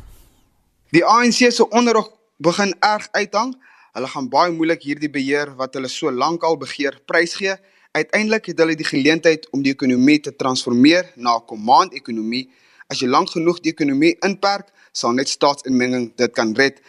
[0.90, 2.08] Die ANC se onderrig
[2.42, 3.52] begin erg uithang.
[3.94, 7.54] Hulle gaan baie moeilik hierdie beheer wat hulle so lank al begeer prysgee.
[7.94, 12.50] Uiteindelik het hulle die geleentheid om die ekonomie te transformeer na 'n command-ekonomie.
[12.90, 16.82] As jy lank genoeg die ekonomie inperk, sal net staatsinmenging dit kan red.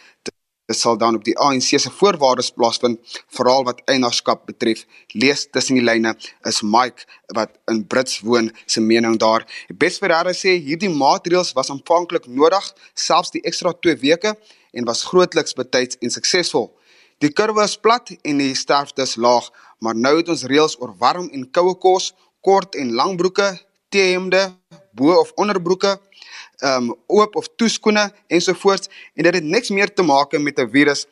[0.71, 3.01] Dit sal dan op die ANC se voorwaardes plaasvind,
[3.35, 4.85] veral wat eienaarskap betref.
[5.19, 6.13] Lees tussen die lyne
[6.47, 9.43] is Mike wat in Brits woon se mening daar.
[9.83, 14.37] Besferrare sê hierdie maatreëls was aanvanklik nodig, selfs die ekstra 2 weke
[14.71, 16.71] en was grootliks betyds en suksesvol.
[17.19, 19.51] Die kurwe is plat en die sterfte is laag,
[19.83, 22.13] maar nou het ons reëls oor warm en koue kos,
[22.47, 23.57] kort en lang broeke,
[23.91, 24.53] T-hemde,
[24.95, 25.97] bo of onderbroeke,
[26.63, 31.07] um, oop of toeskoene ensovoorts en dit het niks meer te maak met 'n virus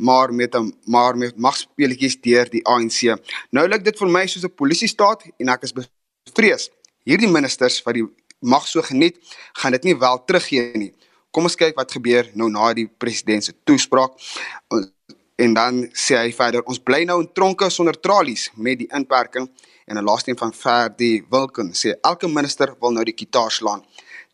[0.00, 3.18] maar met 'n maar met magspeletjies deur die ANC.
[3.50, 6.70] Nou lyk dit vir my soos 'n polisiestaat en ek is bevrees.
[7.04, 8.08] Hierdie ministers wat die
[8.40, 9.18] mag so geniet,
[9.52, 10.92] gaan dit nie wel teruggee nie.
[11.30, 14.12] Kom ons kyk wat gebeur nou na die president se toespraak.
[15.36, 19.48] En dan sê hy verder, ons bly nou in tronke sonder tralies met die inperking
[19.86, 23.84] en 'n laaste een van Ferdi Wilken sê elke minister wil nou die kitaar slaan.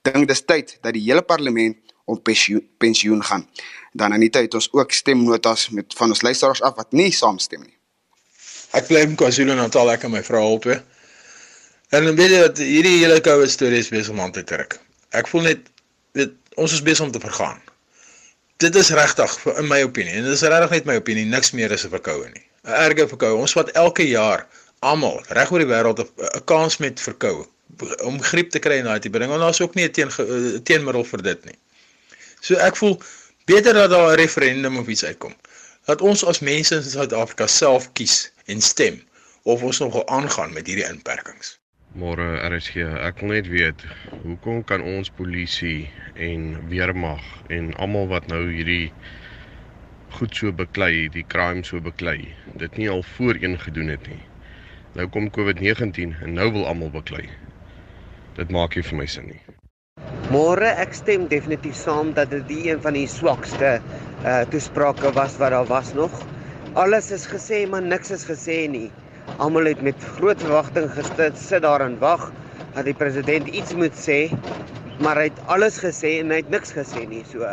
[0.06, 3.46] Dink dis tyd dat die hele parlement op pensioen, pensioen gaan.
[3.92, 7.74] Dan die tyd ons ook stemnotas met van ons luisteraars af wat nie saamstem nie.
[8.76, 10.80] Ek bly in KwaZulu-Natal ek en my vrou al twee.
[11.94, 14.78] En dan weet jy dat hierdie hele koue storie is besig om aan te trek.
[15.16, 15.70] Ek voel net
[16.18, 17.60] weet ons is besig om te vergaan
[18.56, 21.72] dit is regtig in my opinie en dit is regtig net my opinie niks meer
[21.72, 22.46] is 'n verkoue nie.
[22.64, 23.36] 'n Erge verkoue.
[23.36, 24.46] Ons wat elke jaar
[24.80, 27.46] almal reg oor die wêreld 'n kans met verkoue
[28.04, 29.30] om griep te kry en daai te bring.
[29.30, 30.10] Want daar's ook nie 'n teen
[30.62, 31.58] teenmiddel vir dit nie.
[32.40, 33.00] So ek voel
[33.44, 35.34] beter dat daar 'n referendum of iets uitkom.
[35.84, 39.02] Dat ons as mense in Suid-Afrika self kies en stem
[39.42, 41.58] of ons nog aangaan met hierdie inperkings.
[41.94, 43.84] Môre RSG, ek wil net weet,
[44.22, 48.92] hoekom kan ons polisie en weermag en almal wat nou hierdie
[50.18, 54.20] goed so beklei, die crime so beklei, dit nie al voorheen gedoen het nie.
[54.98, 57.24] Nou kom COVID-19 en nou wil almal beklei.
[58.36, 59.40] Dit maak nie vir my sin nie.
[60.28, 63.76] Môre ek stem definitief saam dat dit die een van die swakste
[64.28, 66.12] uh toesprake was wat daar was nog.
[66.76, 68.90] Alles is gesê, maar niks is gesê nie.
[69.40, 72.28] Almal het met groot verwagting gesit, sit daar en wag
[72.74, 74.18] dat die president iets moet sê,
[75.00, 77.48] maar hy het alles gesê en hy het niks gesê nie, so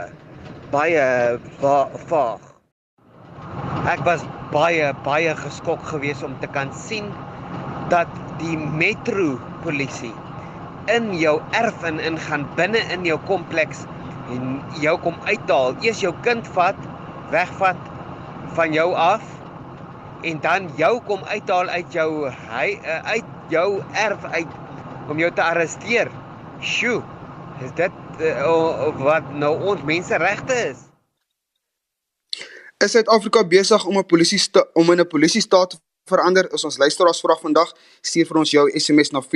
[0.73, 1.05] baie
[2.09, 2.43] vaag.
[3.93, 7.07] Ek was baie baie geskok geweest om te kan sien
[7.93, 8.11] dat
[8.43, 10.13] die metro polisie
[10.85, 13.85] in jou erf in ingaan binne in jou kompleks
[14.33, 15.75] en jou kom uithaal.
[15.81, 16.77] Eers jou kind vat,
[17.31, 17.79] wegvat
[18.57, 19.23] van jou af
[20.23, 24.59] en dan jou kom uithaal uit jou hy uh, uit jou erf uit
[25.11, 26.11] om jou te arresteer.
[26.63, 27.01] Sjoe.
[27.63, 30.87] Is dit uh, wat nou ons menseregte is?
[32.83, 34.39] Is Suid-Afrika besig om 'n polisie
[34.73, 36.53] om in 'n polisiestaat te verander?
[36.53, 37.73] Is ons luisteraars vraag vandag.
[38.01, 39.27] Stuur vir ons jou SMS na 45458819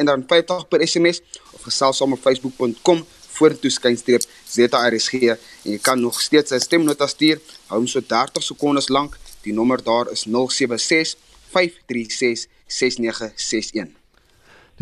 [0.00, 1.18] en dan 50 per SMS
[1.52, 3.00] of gesels saam op facebook.com
[3.32, 7.40] vorentoe skynstreep ZRSG en jy kan nog steeds 'n stemnota stuur.
[7.68, 9.18] Hou hom so 30 sekondes lank.
[9.42, 11.16] Die nommer daar is 076
[11.50, 14.01] 536 6961.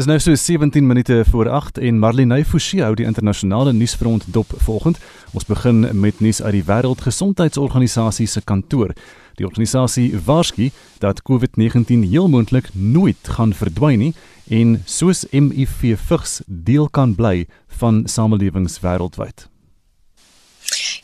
[0.00, 4.54] Dis nou so 17 minute voor 8 en Marlene Forsie hou die internasionale nuusfront dop
[4.64, 4.96] volgend.
[5.36, 8.94] Ons begin met nuus uit die Wêreldgesondheidsorganisasie se kantoor.
[9.36, 10.70] Die organisasie waarsku
[11.04, 14.14] dat COVID-19 heel moontlik nooit gaan verdwyn nie
[14.48, 17.44] en soos HIV vigs deel kan bly
[17.82, 19.49] van samelewings wêreldwyd.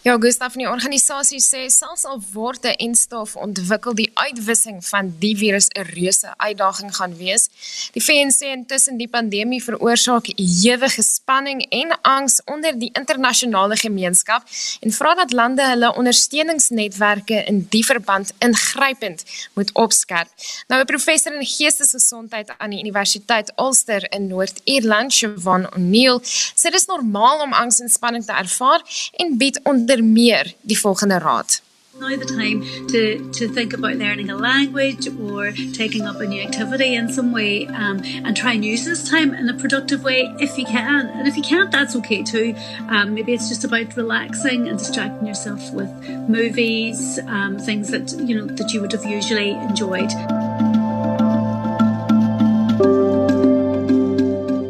[0.07, 5.09] Ja, Gustav van die organisasie sê selfs al word 'n enstof ontwikkel, die uitwissing van
[5.19, 7.49] die virus 'n reuse uitdaging gaan wees.
[7.93, 14.43] Die VN sê intussen die pandemie veroorsaak ewige spanning en angs onder die internasionale gemeenskap
[14.81, 20.29] en vra dat lande hulle ondersteuningsnetwerke in die verband ingrypend moet opskerp.
[20.69, 26.21] Nou 'n professor in geestesgesondheid aan die Universiteit Ulster in Noord-Ierland, Siobhan O'Neill,
[26.55, 30.55] sê dit is normaal om angs en spanning te ervaar en bied onder onder meer
[30.61, 31.63] die volgende raad.
[31.99, 36.43] Now the time to, to think about learning a language or taking up a new
[36.43, 40.31] activity in some way um, and try and use this time in a productive way
[40.39, 41.07] if you can.
[41.07, 42.55] And if you can't, that's okay too.
[42.91, 45.89] Um, maybe it's just about relaxing and distracting yourself with
[46.29, 50.11] movies, um, things that you know that you would have usually enjoyed.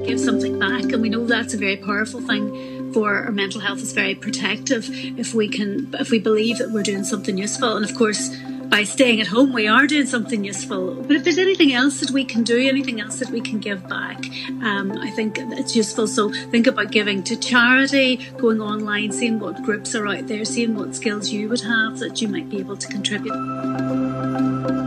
[0.07, 3.79] Give something back, and we know that's a very powerful thing for our mental health
[3.79, 4.88] is very protective.
[4.90, 8.35] If we can if we believe that we're doing something useful and of course
[8.66, 10.94] by staying at home we are doing something useful.
[10.94, 13.88] But if there's anything else that we can do anything else that we can give
[13.88, 14.25] back
[14.62, 16.07] um, i think it's useful.
[16.07, 20.75] So think about giving to charity going online seeing what groups are out there seeing
[20.75, 24.86] what skills you would have that you might be able to contribute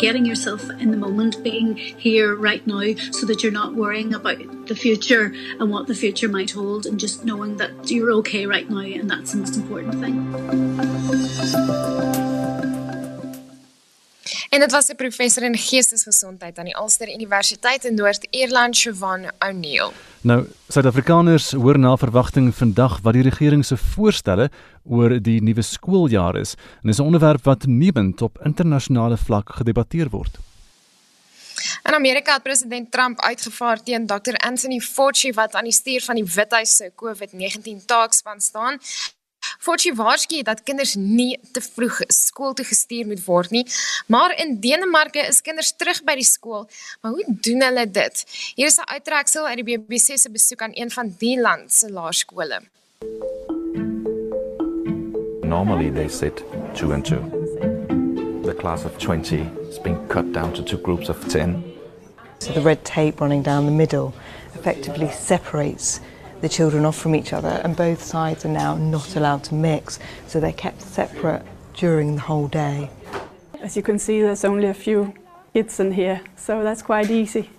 [0.00, 4.38] getting yourself in the moment, being here right now so that you're not worrying about
[4.66, 8.68] the future and what the future might hold and just knowing that you're okay right
[8.70, 10.16] now and that's the most important thing.
[14.50, 19.92] En dit was 'n professor in geestesgesondheid aan die Ulster Universiteit in Noord-Ierland, Siobhan O'Neill.
[20.20, 24.50] Nou, Suid-Afrikaners hoor na verwagting vandag wat die regering se voorstelle
[24.84, 26.54] oor die nuwe skooljaar is.
[26.82, 30.38] En dis 'n onderwerp wat nuwend op internasionale vlak gedebatteer word.
[31.82, 34.34] In Amerika het president Trump uitgevaar teen Dr.
[34.36, 38.78] Anthony Fauci wat aan die stuur van die Withuis se COVID-19 taakspan staan.
[39.58, 43.64] Fortjie waarsku dat kinders nie te vroeg skool toe gestuur moet word nie.
[44.06, 46.66] Maar in Denemarke is kinders terug by die skool.
[47.00, 48.24] Maar hoe doen hulle dit?
[48.56, 51.90] Hier is 'n uittreksel uit die BBC se besoek aan een van die land se
[51.90, 52.60] laerskole.
[55.50, 56.44] Normally they sit
[56.76, 57.18] two and two.
[58.44, 61.74] The class of 20 has been cut down to two groups of 10.
[62.38, 64.14] So the red tape running down the middle
[64.54, 66.00] effectively separates
[66.40, 69.98] the children off from each other, and both sides are now not allowed to mix,
[70.28, 71.42] so they're kept separate
[71.74, 72.88] during the whole day.
[73.60, 75.12] As you can see, there's only a few
[75.52, 77.50] kids in here, so that's quite easy.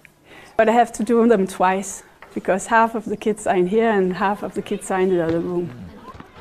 [0.56, 3.91] But I have to do them twice because half of the kids are in here
[3.91, 5.90] and half of the kids are in the other room.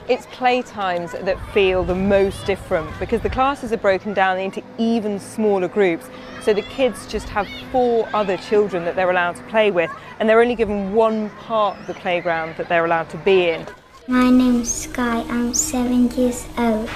[0.08, 5.20] It's playtimes that feel the most different because the classes are broken down into even
[5.20, 6.08] smaller groups.
[6.42, 10.28] So the kids just have four other children that they're allowed to play with, and
[10.28, 13.66] they're only given one part of the playground that they're allowed to be in.
[14.08, 16.90] My name's Sky, I'm seven years old.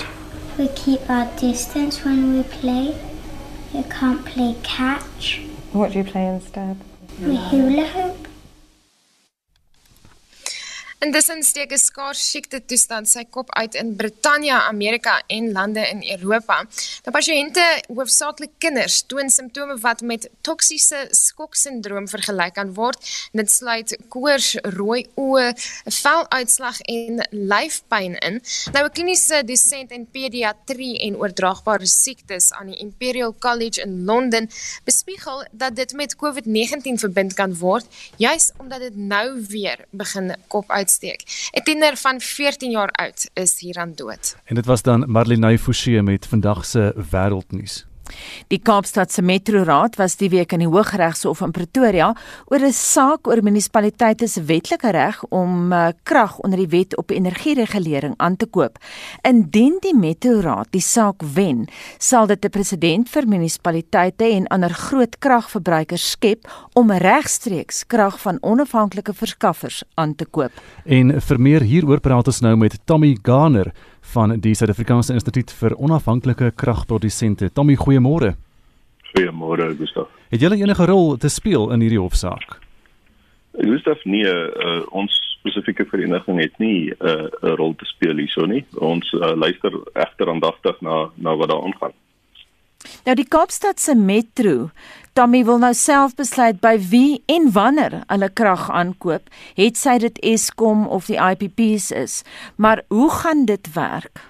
[0.59, 2.97] We keep our distance when we play.
[3.73, 5.43] You can't play catch.
[5.73, 6.79] What do you play instead?
[7.21, 8.29] We hula hoop.
[11.05, 16.01] Intussen steek 'n skaars siekte toestand sy kop uit in Brittanje, Amerika en lande in
[16.17, 16.57] Europa.
[17.05, 22.97] Nou pasiënte, hoofsaaklik kinders, toon simptome wat met toksiese skoksindroom vergelyk kan word.
[23.33, 25.53] Dit sluit koors, rooi oë,
[25.85, 28.41] veluitslag en lyfpyn in.
[28.73, 34.49] Nou 'n kliniese dosent in pediatrie en oordraagbare siektes aan die Imperial College in Londen
[34.85, 37.87] bespiegel dat dit met COVID-19 verbind kan word,
[38.17, 41.51] juis omdat dit nou weer begin kop uit uitsteek.
[41.53, 44.37] 'n Tiener van 14 jaar oud is hieraan dood.
[44.45, 47.87] En dit was dan Marlene Forsie met vandag se wêreldnuus.
[48.53, 52.13] Die Kaapstadse Metroraad was die week in die Hooggeregshof in Pretoria
[52.51, 57.11] oor 'n saak oor munisipaliteite se wetlike reg om uh, krag onder die wet op
[57.11, 58.79] energieregulering aan te koop.
[59.23, 61.67] Indien die Metroraad die saak wen,
[61.99, 68.39] sal dit 'n presedent vir munisipaliteite en ander groot kragverbruikers skep om regstreeks krag van
[68.41, 70.53] onafhanklike verskaffers aan te koop.
[70.85, 73.73] En vir meer hieroor praat ons nou met Tommy Garner
[74.13, 77.51] van die Suid-Afrikaanse Instituut vir Onafhanklike Kragprodusente.
[77.53, 78.35] Tommy, goeiemôre.
[79.15, 80.09] Goeiemôre, Gustaf.
[80.31, 82.59] Het jy enige rol te speel in hierdie hofsaak?
[83.55, 88.47] Gustaf, nee, uh, ons spesifieke vereniging het nie eh, 'n uh, rol te speel hierso
[88.47, 88.65] nie.
[88.81, 91.93] Ons uh, luister egter aandagtig na na wat daar aangaan.
[93.05, 94.71] Nou die Kaapstad se metro,
[95.15, 100.17] Tommy wil nou self besluit by wie en wanneer hulle krag aankoop, het sy dit
[100.27, 102.17] Eskom of die IPPs is.
[102.59, 104.25] Maar hoe gaan dit werk?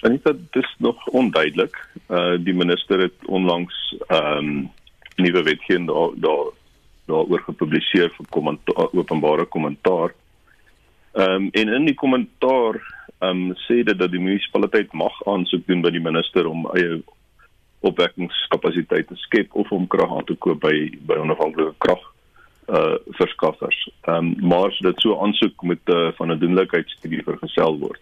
[0.00, 1.76] Sanita, dit is nog onduidelik.
[2.08, 3.76] Uh die minister het onlangs
[4.06, 4.70] ehm um,
[5.20, 6.48] nuwe wetgewing daar daar
[7.10, 10.16] daaroor gepubliseer vir kommentaar openbare kommentaar.
[11.12, 12.80] Ehm um, en in die kommentaar
[13.18, 17.02] ehm um, sê dit dat die munisipaliteit mag aansoek doen by die minister om eie
[17.80, 22.00] opwekkingskapasiteit te skep of om krag aan te koop by by onafhanklike krag
[22.68, 23.78] uh verskaffers.
[24.02, 28.00] Ehm um, maar as dit so aansoek met uh, van 'n doenlikheidsstudie vergesel word.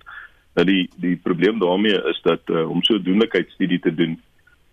[0.55, 4.21] Nou die die probleem daarmee is dat uh, om so 'n doenlikheidsstudie te doen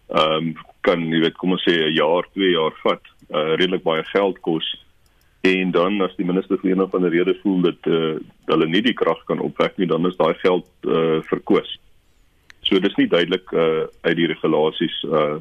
[0.08, 3.84] ehm um, kan jy weet kom ons sê 'n jaar, 2 jaar vat, uh redelik
[3.84, 4.68] baie geld kos
[5.42, 8.82] en dan as die minister vir een of ander rede voel dat uh, hulle nie
[8.82, 11.80] die krag kan opwek nie, dan is daai geld uh verkoos.
[12.64, 15.40] So dis nie duidelik uh uit die regulasies uh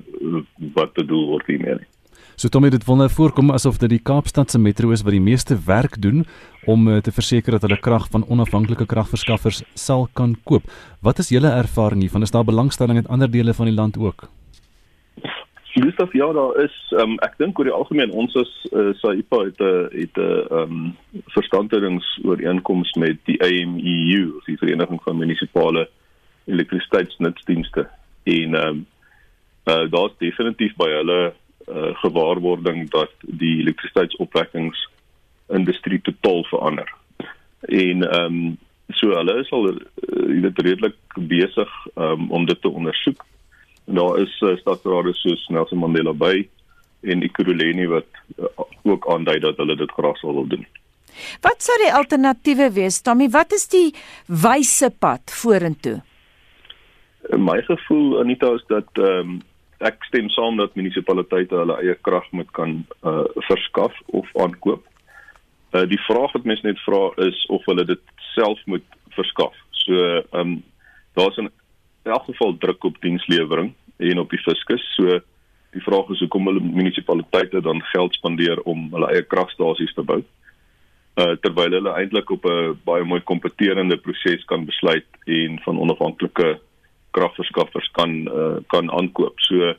[0.75, 1.91] wat bedoel word hiermee nie.
[2.37, 5.23] So Tommy dit wil nou voorkom asof dit die Kaapstad se metro is wat die
[5.23, 6.25] meeste werk doen
[6.67, 10.65] om uh, te verseker dat hulle krag van onafhanklike kragverskaffers sal kan koop.
[11.03, 12.23] Wat is julle ervaring hiervan?
[12.23, 14.27] Is daar belangstelling in ander dele van die land ook?
[15.73, 19.61] Gustav ja daar is um, ek dink oor die algemeen ons as uh, SAIPA het
[19.61, 20.97] 'n uh, het 'n uh, um,
[21.37, 25.89] verstandhoudingsooreenkoms met die AMEU, die Vereniging van Munisipale
[26.45, 27.89] elektrisiteitsnutsdienste
[28.23, 28.87] en ehm um,
[29.65, 31.35] uh, daar's definitief by hulle
[31.69, 36.95] uh, gewaarwording dat die elektrisiteitsopwekkingsindustrie totaal verander.
[37.61, 38.59] En ehm um,
[38.93, 39.77] so hulle is al uh,
[40.43, 43.25] weet redelik besig um, om dit te ondersoek.
[43.87, 46.49] En daar is uh, staatsrade soos Nelson Mandela Bay
[47.01, 48.07] en Ikuruleni wat
[48.39, 48.45] uh,
[48.83, 50.67] ook aandui dat hulle dit graag sal wil doen.
[51.45, 53.01] Wat sou die alternatiewe wees?
[53.05, 53.95] Tommy, wat is die
[54.27, 56.01] wyse pad vorentoe?
[57.39, 59.41] My gevoel Anita is dat ehm um,
[59.83, 64.85] ek stem saam dat munisipaliteite hulle eie krag moet kan uh, verskaf of aankoop.
[65.75, 68.03] Uh, die vraag wat mense net vra is of hulle dit
[68.35, 69.57] self moet verskaf.
[69.85, 70.63] So ehm um,
[71.19, 71.51] daar's in
[72.03, 74.85] elk geval druk op dienslewering en op die fiskus.
[74.95, 75.19] So
[75.73, 80.23] die vraag is hoekom hulle munisipaliteite dan geld spandeer om hulle eie kragstasies te bou.
[81.17, 86.61] Uh, terwyl hulle eintlik op 'n baie mooi kompeterende proses kan besluit en van onafhanklike
[87.17, 89.41] kragverskaffers kan uh, kan aankoop.
[89.49, 89.75] So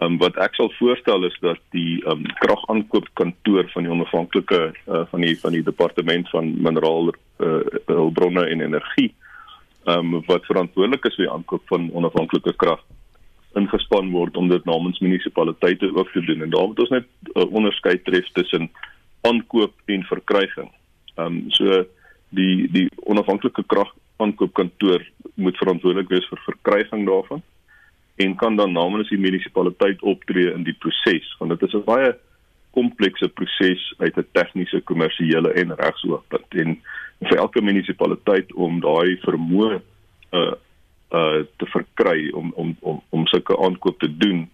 [0.00, 5.24] um, wat ek sal voorstel is dat die um, kragaankoopkantoor van die onafhanklike uh, van
[5.24, 9.12] die van die departement van mineraal uh, hulpbronne en energie
[9.86, 12.82] um, wat verantwoordelik is vir die aankoop van onafhanklike krag
[13.56, 17.40] ingespan word om dit namens munisipaliteite ook te doen en daar moet ons net 'n
[17.40, 18.70] uh, onderskeid tref tussen
[19.22, 20.70] aankoop en verkryging.
[21.16, 21.84] Ehm um, so
[22.28, 25.04] die die onafhanklike krag aankoopkantoor
[25.34, 27.42] moet verantwoordelik wees vir verkryging daarvan
[28.16, 32.14] en kan dan namens die munisipaliteit optree in die proses want dit is 'n baie
[32.76, 36.80] komplekse proses uit 'n tegniese, kommersiële en regsoogpunt en
[37.28, 39.80] vir elke munisipaliteit om daai vermoë
[40.40, 40.54] uh
[41.18, 44.48] uh te verkry om om om om sulke aankoop te doen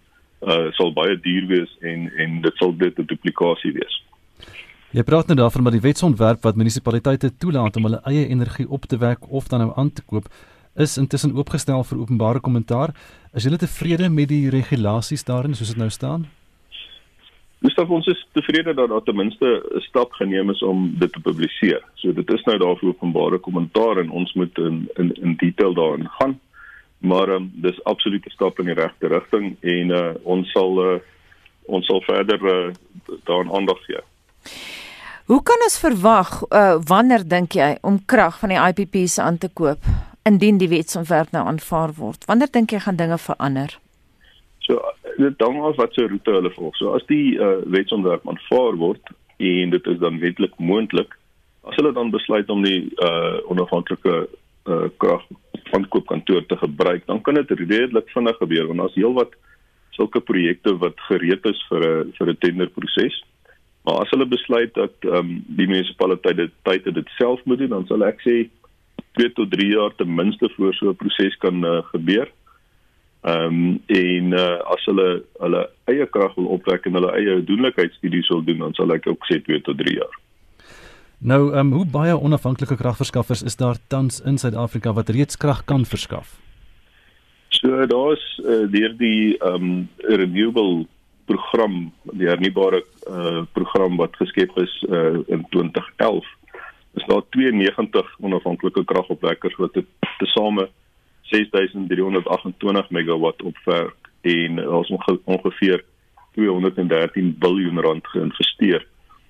[0.47, 3.95] uh sal baie duur wees en en dit sal dit 'n duplikasie wees.
[4.93, 8.83] Jy praat nou daarvan dat die wetsontwerp wat munisipaliteite toelaat om hulle eie energie op
[8.85, 10.27] te wek of dan nou aan te koop,
[10.77, 12.93] is intussen oopgestel vir openbare kommentaar.
[13.33, 16.27] Is julle tevrede met die regulasies daarin soos dit nou staan?
[17.65, 21.19] Gustav ons is tevrede dat daar ten minste 'n stap geneem is om dit te
[21.19, 21.81] publiseer.
[21.95, 25.73] So dit is nou daar vir openbare kommentaar en ons moet in in in detail
[25.73, 26.39] daarin gaan.
[26.97, 30.99] Maar um, dis absoluut 'n stap in die regte rigting en uh, ons sal uh,
[31.65, 32.73] ons sal verder uh,
[33.23, 34.01] daaraan aandag gee.
[35.23, 39.47] Hoe kan ons verwag uh, wanneer dink jy om krag van die IPP's aan te
[39.47, 39.85] koop
[40.27, 42.27] indien die wetsontwerp nou aanvaar word?
[42.27, 43.71] Wanneer dink jy gaan dinge verander?
[44.67, 44.83] So
[45.15, 46.75] dit hang af wat se roete hulle volg.
[46.75, 51.15] So as die uh, wetsontwerp aanvaar word en dit is dan wetlik moontlik,
[51.63, 55.23] as hulle dan besluit om die uh, onafhanklike uh, krag
[55.71, 59.39] aankoopkantoor te gebruik, dan kan dit redelik vinnig gebeur want daar's heelwat
[59.95, 63.23] sulke projekte wat gereed is vir 'n vir 'n tenderproses.
[63.83, 67.57] Maar as hulle besluit dat ehm um, die munisipaliteit dit tyd het dit self moet
[67.57, 68.35] doen, dan sal ek sê
[69.19, 72.31] 2 tot 3 jaar ten minste voor so 'n proses kan uh, gebeur.
[73.21, 78.27] Ehm um, en uh, as hulle hulle eie krag wil opwek en hulle eie doenlikheidsstudies
[78.27, 80.19] wil doen, dan sal ek ook sê 2 tot 3 jaar.
[81.17, 85.65] Nou, ehm um, hoe baie onafhanklike kragverskaffers is daar tans in Suid-Afrika wat reeds krag
[85.65, 86.39] kan verskaf?
[87.49, 90.87] So daar's uh, deur die ehm um, renewable
[91.25, 96.25] program, die hernubare uh, program wat geskep is uh, in 2011,
[96.93, 99.77] is daar 92 onafhanklike kragopwekkers wat
[100.17, 100.69] tesame
[101.21, 104.91] 6328 megawatt opwerk en ons
[105.23, 105.83] ongeveer
[106.33, 108.85] 213 biljoen rand geïnvesteer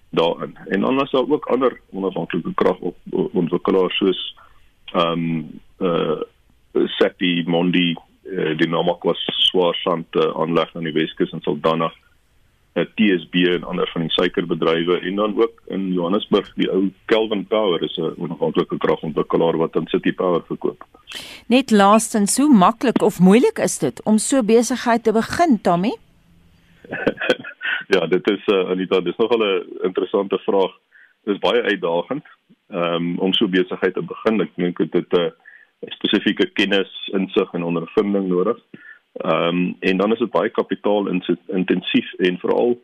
[0.10, 0.58] daarin.
[0.66, 4.22] En dan is daar ook ander onafhanklike kragontwikkelaars soos
[4.94, 6.22] ehm um, uh
[6.74, 7.94] Seppi Mondi
[8.26, 11.92] uh, die Namakwa Swarsand uh, aanleg aan die Weskus en Saldanha
[12.74, 17.46] uh, TSB en ander van die suikerbedrywe en dan ook in Johannesburg die ou Kelvin
[17.48, 20.84] Power is 'n onafhanklike kragontwikkelaar wat aan City Power verkoop.
[21.48, 25.94] Net laastens, hoe maklik of moeilik is dit om so besigheid te begin, Tommy?
[27.94, 30.72] ja, dit is uh, Anita, dis nogal 'n interessante vraag.
[31.24, 32.26] Dit is baie uitdagend
[32.70, 34.42] um, om so besigheid te begin.
[34.42, 35.32] Ek dink dit het 'n uh,
[35.90, 38.60] spesifieke kennis, insig en ondervinding nodig.
[39.14, 41.08] Ehm um, en dan is dit baie kapitaal
[41.48, 42.78] intensief en veral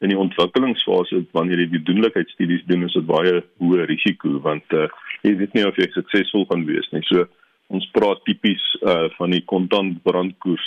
[0.00, 4.88] in die ontwikkelingsfase wanneer jy die doenlikheidsstudies doen, is dit baie hoë risiko want uh,
[5.22, 7.04] jy weet nie of jy suksesvol gaan wees nie.
[7.08, 7.26] So
[7.74, 10.64] ons praat tipies uh van die kontant brandkoers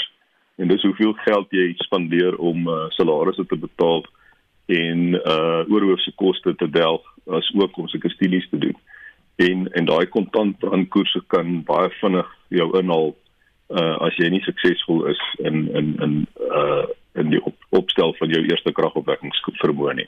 [0.58, 4.06] en dis hoeveel geld jy spandeer om uh, salarisse te betaal
[4.68, 8.78] en uh oorhoofse koste te delg as ook om seker studies te doen.
[9.38, 13.14] En en daai kontant brandkoerse kan baie vinnig jou inhaal
[13.68, 16.14] uh as jy nie suksesvol is in in in
[16.50, 16.86] uh
[17.18, 20.08] in die op, opstel van jou eerste kragopwekkingsvermoë nie.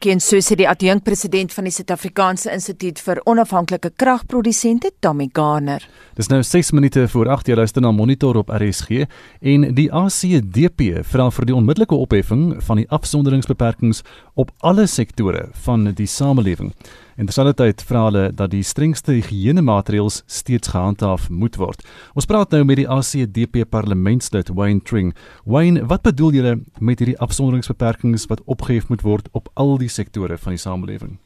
[0.00, 5.84] Ken so sê die adjunkpresident van die Suid-Afrikaanse Instituut vir Onafhanklike Kragprodusente, Tommy Garner.
[6.16, 9.04] Dis nou 6 minute voor 8 jy luister na Monitor op RSG
[9.52, 14.00] en die ACDP vra vir die onmiddellike opheffing van die afsonderingsbeperkings
[14.40, 16.72] op alle sektore van die samelewing.
[17.16, 21.82] En terselfdertyd vra hulle dat die strengste higiënemaatreëls steeds gehandhaaf moet word.
[22.14, 25.12] Ons praat nou met die ACDP parlementslid Wayne Tring.
[25.44, 30.38] Wayne, wat bedoel julle met hierdie afsonderingsbeperkings wat opgehef moet word op al die sektore
[30.38, 31.18] van die samelewing?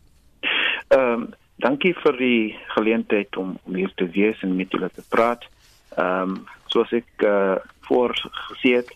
[0.89, 1.33] Ehm um,
[1.63, 5.47] dankie vir die geleentheid om hier te wees en met julle te praat.
[5.97, 6.43] Ehm um,
[6.75, 7.55] soos ek uh,
[7.87, 8.89] voorgesê het,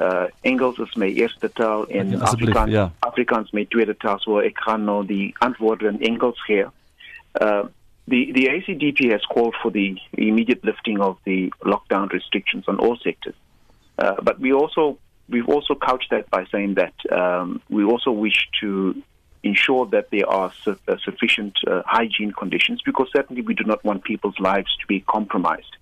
[0.00, 2.92] uh Engels is my eerste taal en ja, Afrikaans ja.
[2.98, 6.64] Afrikaans my tweede taal so ek kan nou die antwoorde in Engels gee.
[7.40, 7.64] Uh
[8.06, 12.96] the the ACDP has called for the immediate lifting of the lockdown restrictions on all
[12.96, 13.36] sectors.
[13.98, 18.48] Uh but we also we've also couched that by saying that um we also wish
[18.60, 18.94] to
[19.42, 23.82] ensure that there are su uh, sufficient uh, hygiene conditions because certainly we do not
[23.84, 25.76] want people's lives to be compromised.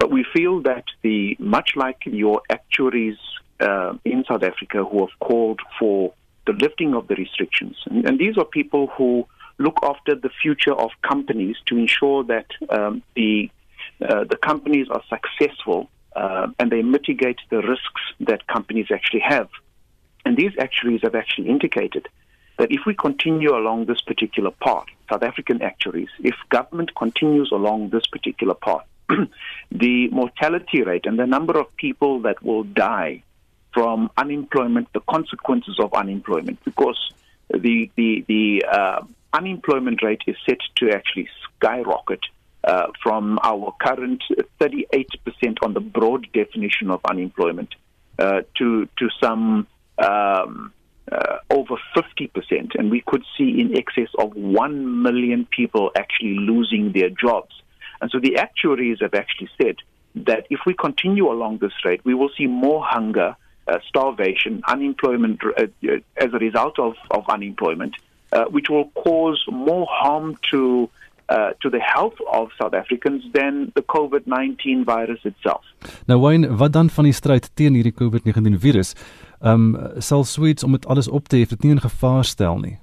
[0.00, 3.18] But we feel that the much like your actuaries
[3.60, 6.14] uh, in South Africa who have called for
[6.46, 9.26] the lifting of the restrictions, and, and, these are people who
[9.58, 13.50] look after the future of companies to ensure that um, the
[14.00, 19.50] uh, the companies are successful uh, and they mitigate the risks that companies actually have.
[20.24, 22.08] And these actuaries have actually indicated
[22.56, 27.90] that if we continue along this particular path, South African actuaries, if government continues along
[27.90, 28.86] this particular path,
[29.70, 33.22] the mortality rate and the number of people that will die
[33.72, 36.98] from unemployment, the consequences of unemployment, because
[37.50, 39.02] the the the uh,
[39.32, 42.20] unemployment rate is set to actually skyrocket
[42.64, 44.22] uh, from our current
[44.60, 45.06] 38%
[45.62, 47.74] on the broad definition of unemployment
[48.18, 49.66] uh, to to some
[49.98, 50.72] um,
[51.10, 56.92] uh, over 50%, and we could see in excess of 1 million people actually losing
[56.92, 57.54] their jobs.
[58.00, 59.76] And so the actuaries have actually said
[60.14, 63.36] that if we continue along this rate, we will see more hunger,
[63.68, 67.94] uh, starvation, unemployment uh, uh, as a result of, of unemployment,
[68.32, 70.90] uh, which will cause more harm to
[71.30, 75.64] uh, to the health of South Africans than the COVID-19 virus itself.
[76.06, 78.96] Nou Wayne, wat dan van die stryd teen hierdie COVID-19 virus?
[79.40, 82.58] Ehm um, sal Sweets om dit alles op te hef dit nie in gevaar stel
[82.58, 82.78] nie.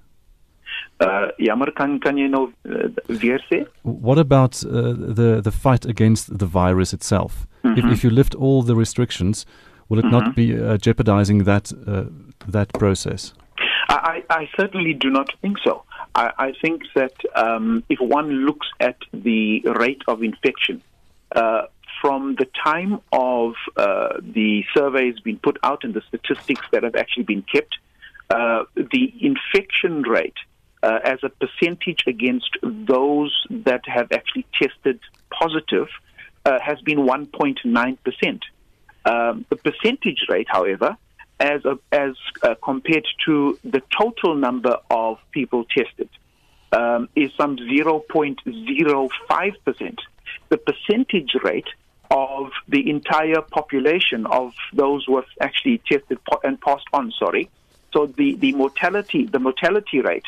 [0.98, 3.68] Uh, jammer kan kan jy nou uh, weer?
[3.82, 7.46] What about uh, the the fight against the virus itself?
[7.62, 7.78] Mm -hmm.
[7.78, 9.46] If if you lift all the restrictions,
[9.88, 10.24] will it mm -hmm.
[10.24, 10.58] not mm-hmm.
[10.58, 12.06] be uh, jeopardizing that uh,
[12.52, 13.34] that process?
[13.90, 15.84] I, I certainly do not think so.
[16.16, 20.82] I, I think that um, if one looks at the rate of infection
[21.36, 21.64] uh,
[22.02, 26.96] from the time of uh, the surveys being put out and the statistics that have
[26.96, 27.78] actually been kept,
[28.30, 30.36] uh, the infection rate
[30.88, 35.90] uh, as a percentage against those that have actually tested positive
[36.46, 38.42] uh, has been 1.9%.
[39.04, 40.96] Um, the percentage rate, however,
[41.42, 46.10] as a, as uh, compared to the total number of people tested,
[46.72, 50.00] um, is some 0.05 percent.
[50.50, 51.68] The percentage rate
[52.10, 57.12] of the entire population of those who have actually tested po- and passed on.
[57.20, 57.50] Sorry,
[57.94, 60.26] so the the mortality the mortality rate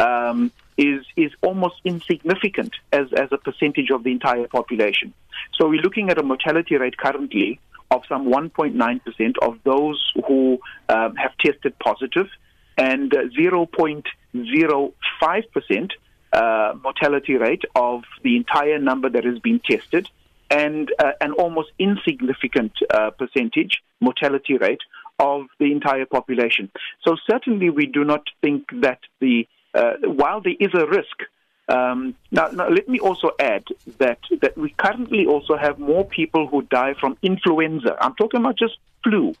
[0.00, 5.14] um, is is almost insignificant as as a percentage of the entire population.
[5.56, 11.16] So we're looking at a mortality rate currently of some 1.9% of those who um,
[11.16, 12.28] have tested positive
[12.78, 15.90] and uh, 0.05%
[16.32, 20.08] uh, mortality rate of the entire number that has been tested
[20.50, 24.80] and uh, an almost insignificant uh, percentage mortality rate
[25.18, 26.70] of the entire population.
[27.04, 31.16] So certainly we do not think that the uh, while there is a risk
[31.70, 33.64] um, now, now, let me also add
[33.98, 37.96] that, that we currently also have more people who die from influenza.
[38.00, 39.34] I'm talking about just flu.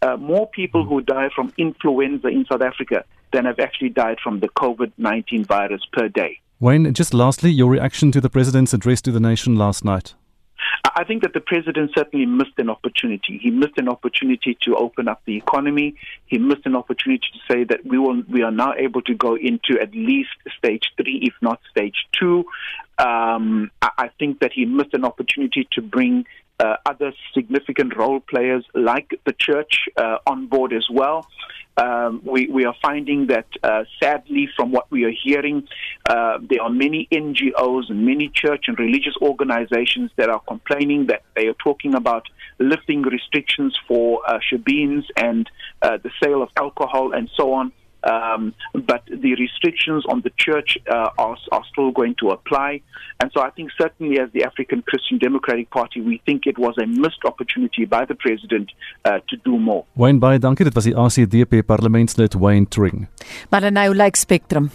[0.00, 4.40] Uh, more people who die from influenza in South Africa than have actually died from
[4.40, 6.40] the COVID 19 virus per day.
[6.60, 10.14] Wayne, just lastly, your reaction to the president's address to the nation last night.
[10.84, 13.38] I think that the president certainly missed an opportunity.
[13.38, 15.96] He missed an opportunity to open up the economy.
[16.26, 19.36] He missed an opportunity to say that we will we are now able to go
[19.36, 22.44] into at least stage three, if not stage two.
[22.98, 26.26] Um, I, I think that he missed an opportunity to bring
[26.58, 31.26] uh, other significant role players like the church uh, on board as well.
[31.76, 35.68] Um, we, we are finding that, uh, sadly, from what we are hearing,
[36.08, 41.22] uh, there are many NGOs and many church and religious organizations that are complaining that
[41.34, 42.26] they are talking about
[42.58, 45.50] lifting restrictions for uh, shebeens and
[45.82, 47.72] uh, the sale of alcohol and so on.
[48.04, 52.80] Um, but the restrictions on the church uh, are, are still going to apply.
[53.20, 56.74] And so I think certainly as the African Christian Democratic Party, we think it was
[56.78, 58.70] a missed opportunity by the president
[59.04, 59.84] uh, to do more.
[59.94, 60.64] Wayne baie dankie.
[60.64, 63.08] Dit was die ACDP parlementslid Wayne Tring.
[63.50, 64.70] Maar nou lyk like Spectrum.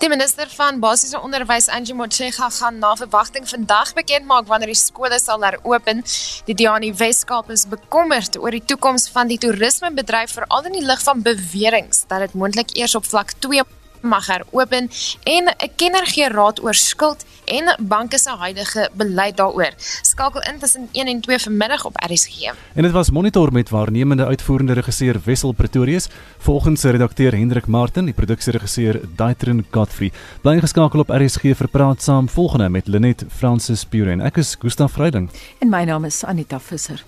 [0.00, 4.78] Die minister van basiese onderwys Angie Motshega gaan na verwagting vandag bekend maak wanneer die
[4.80, 6.00] skole sal heropen.
[6.46, 10.78] Die DA in die Wes-Kaap is bekommerd oor die toekoms van die toerismebedryf veral in
[10.78, 13.66] die lig van beweringe dat dit moontlik eers op vlak 2
[14.00, 14.88] mag heropen
[15.36, 19.74] en 'n kenner gee raad oor skuld en banke se huidige beleid daaroor.
[20.02, 22.52] Skakel in tussen 1 en 2 vanmiddag op RSG.
[22.74, 28.14] En dit was monitor met waarnemende uitvoerende regisseur Wessel Pretorius, volgens redakteur Hendrik Martin, die
[28.14, 30.12] produksieregisseur Daitrin Godfrey.
[30.42, 34.20] Bly geskakel op RSG vir praat saam volgende met Lenet Francis Puren.
[34.20, 37.04] Ek is Gustaf Vreiding en my naam is Anita Visser.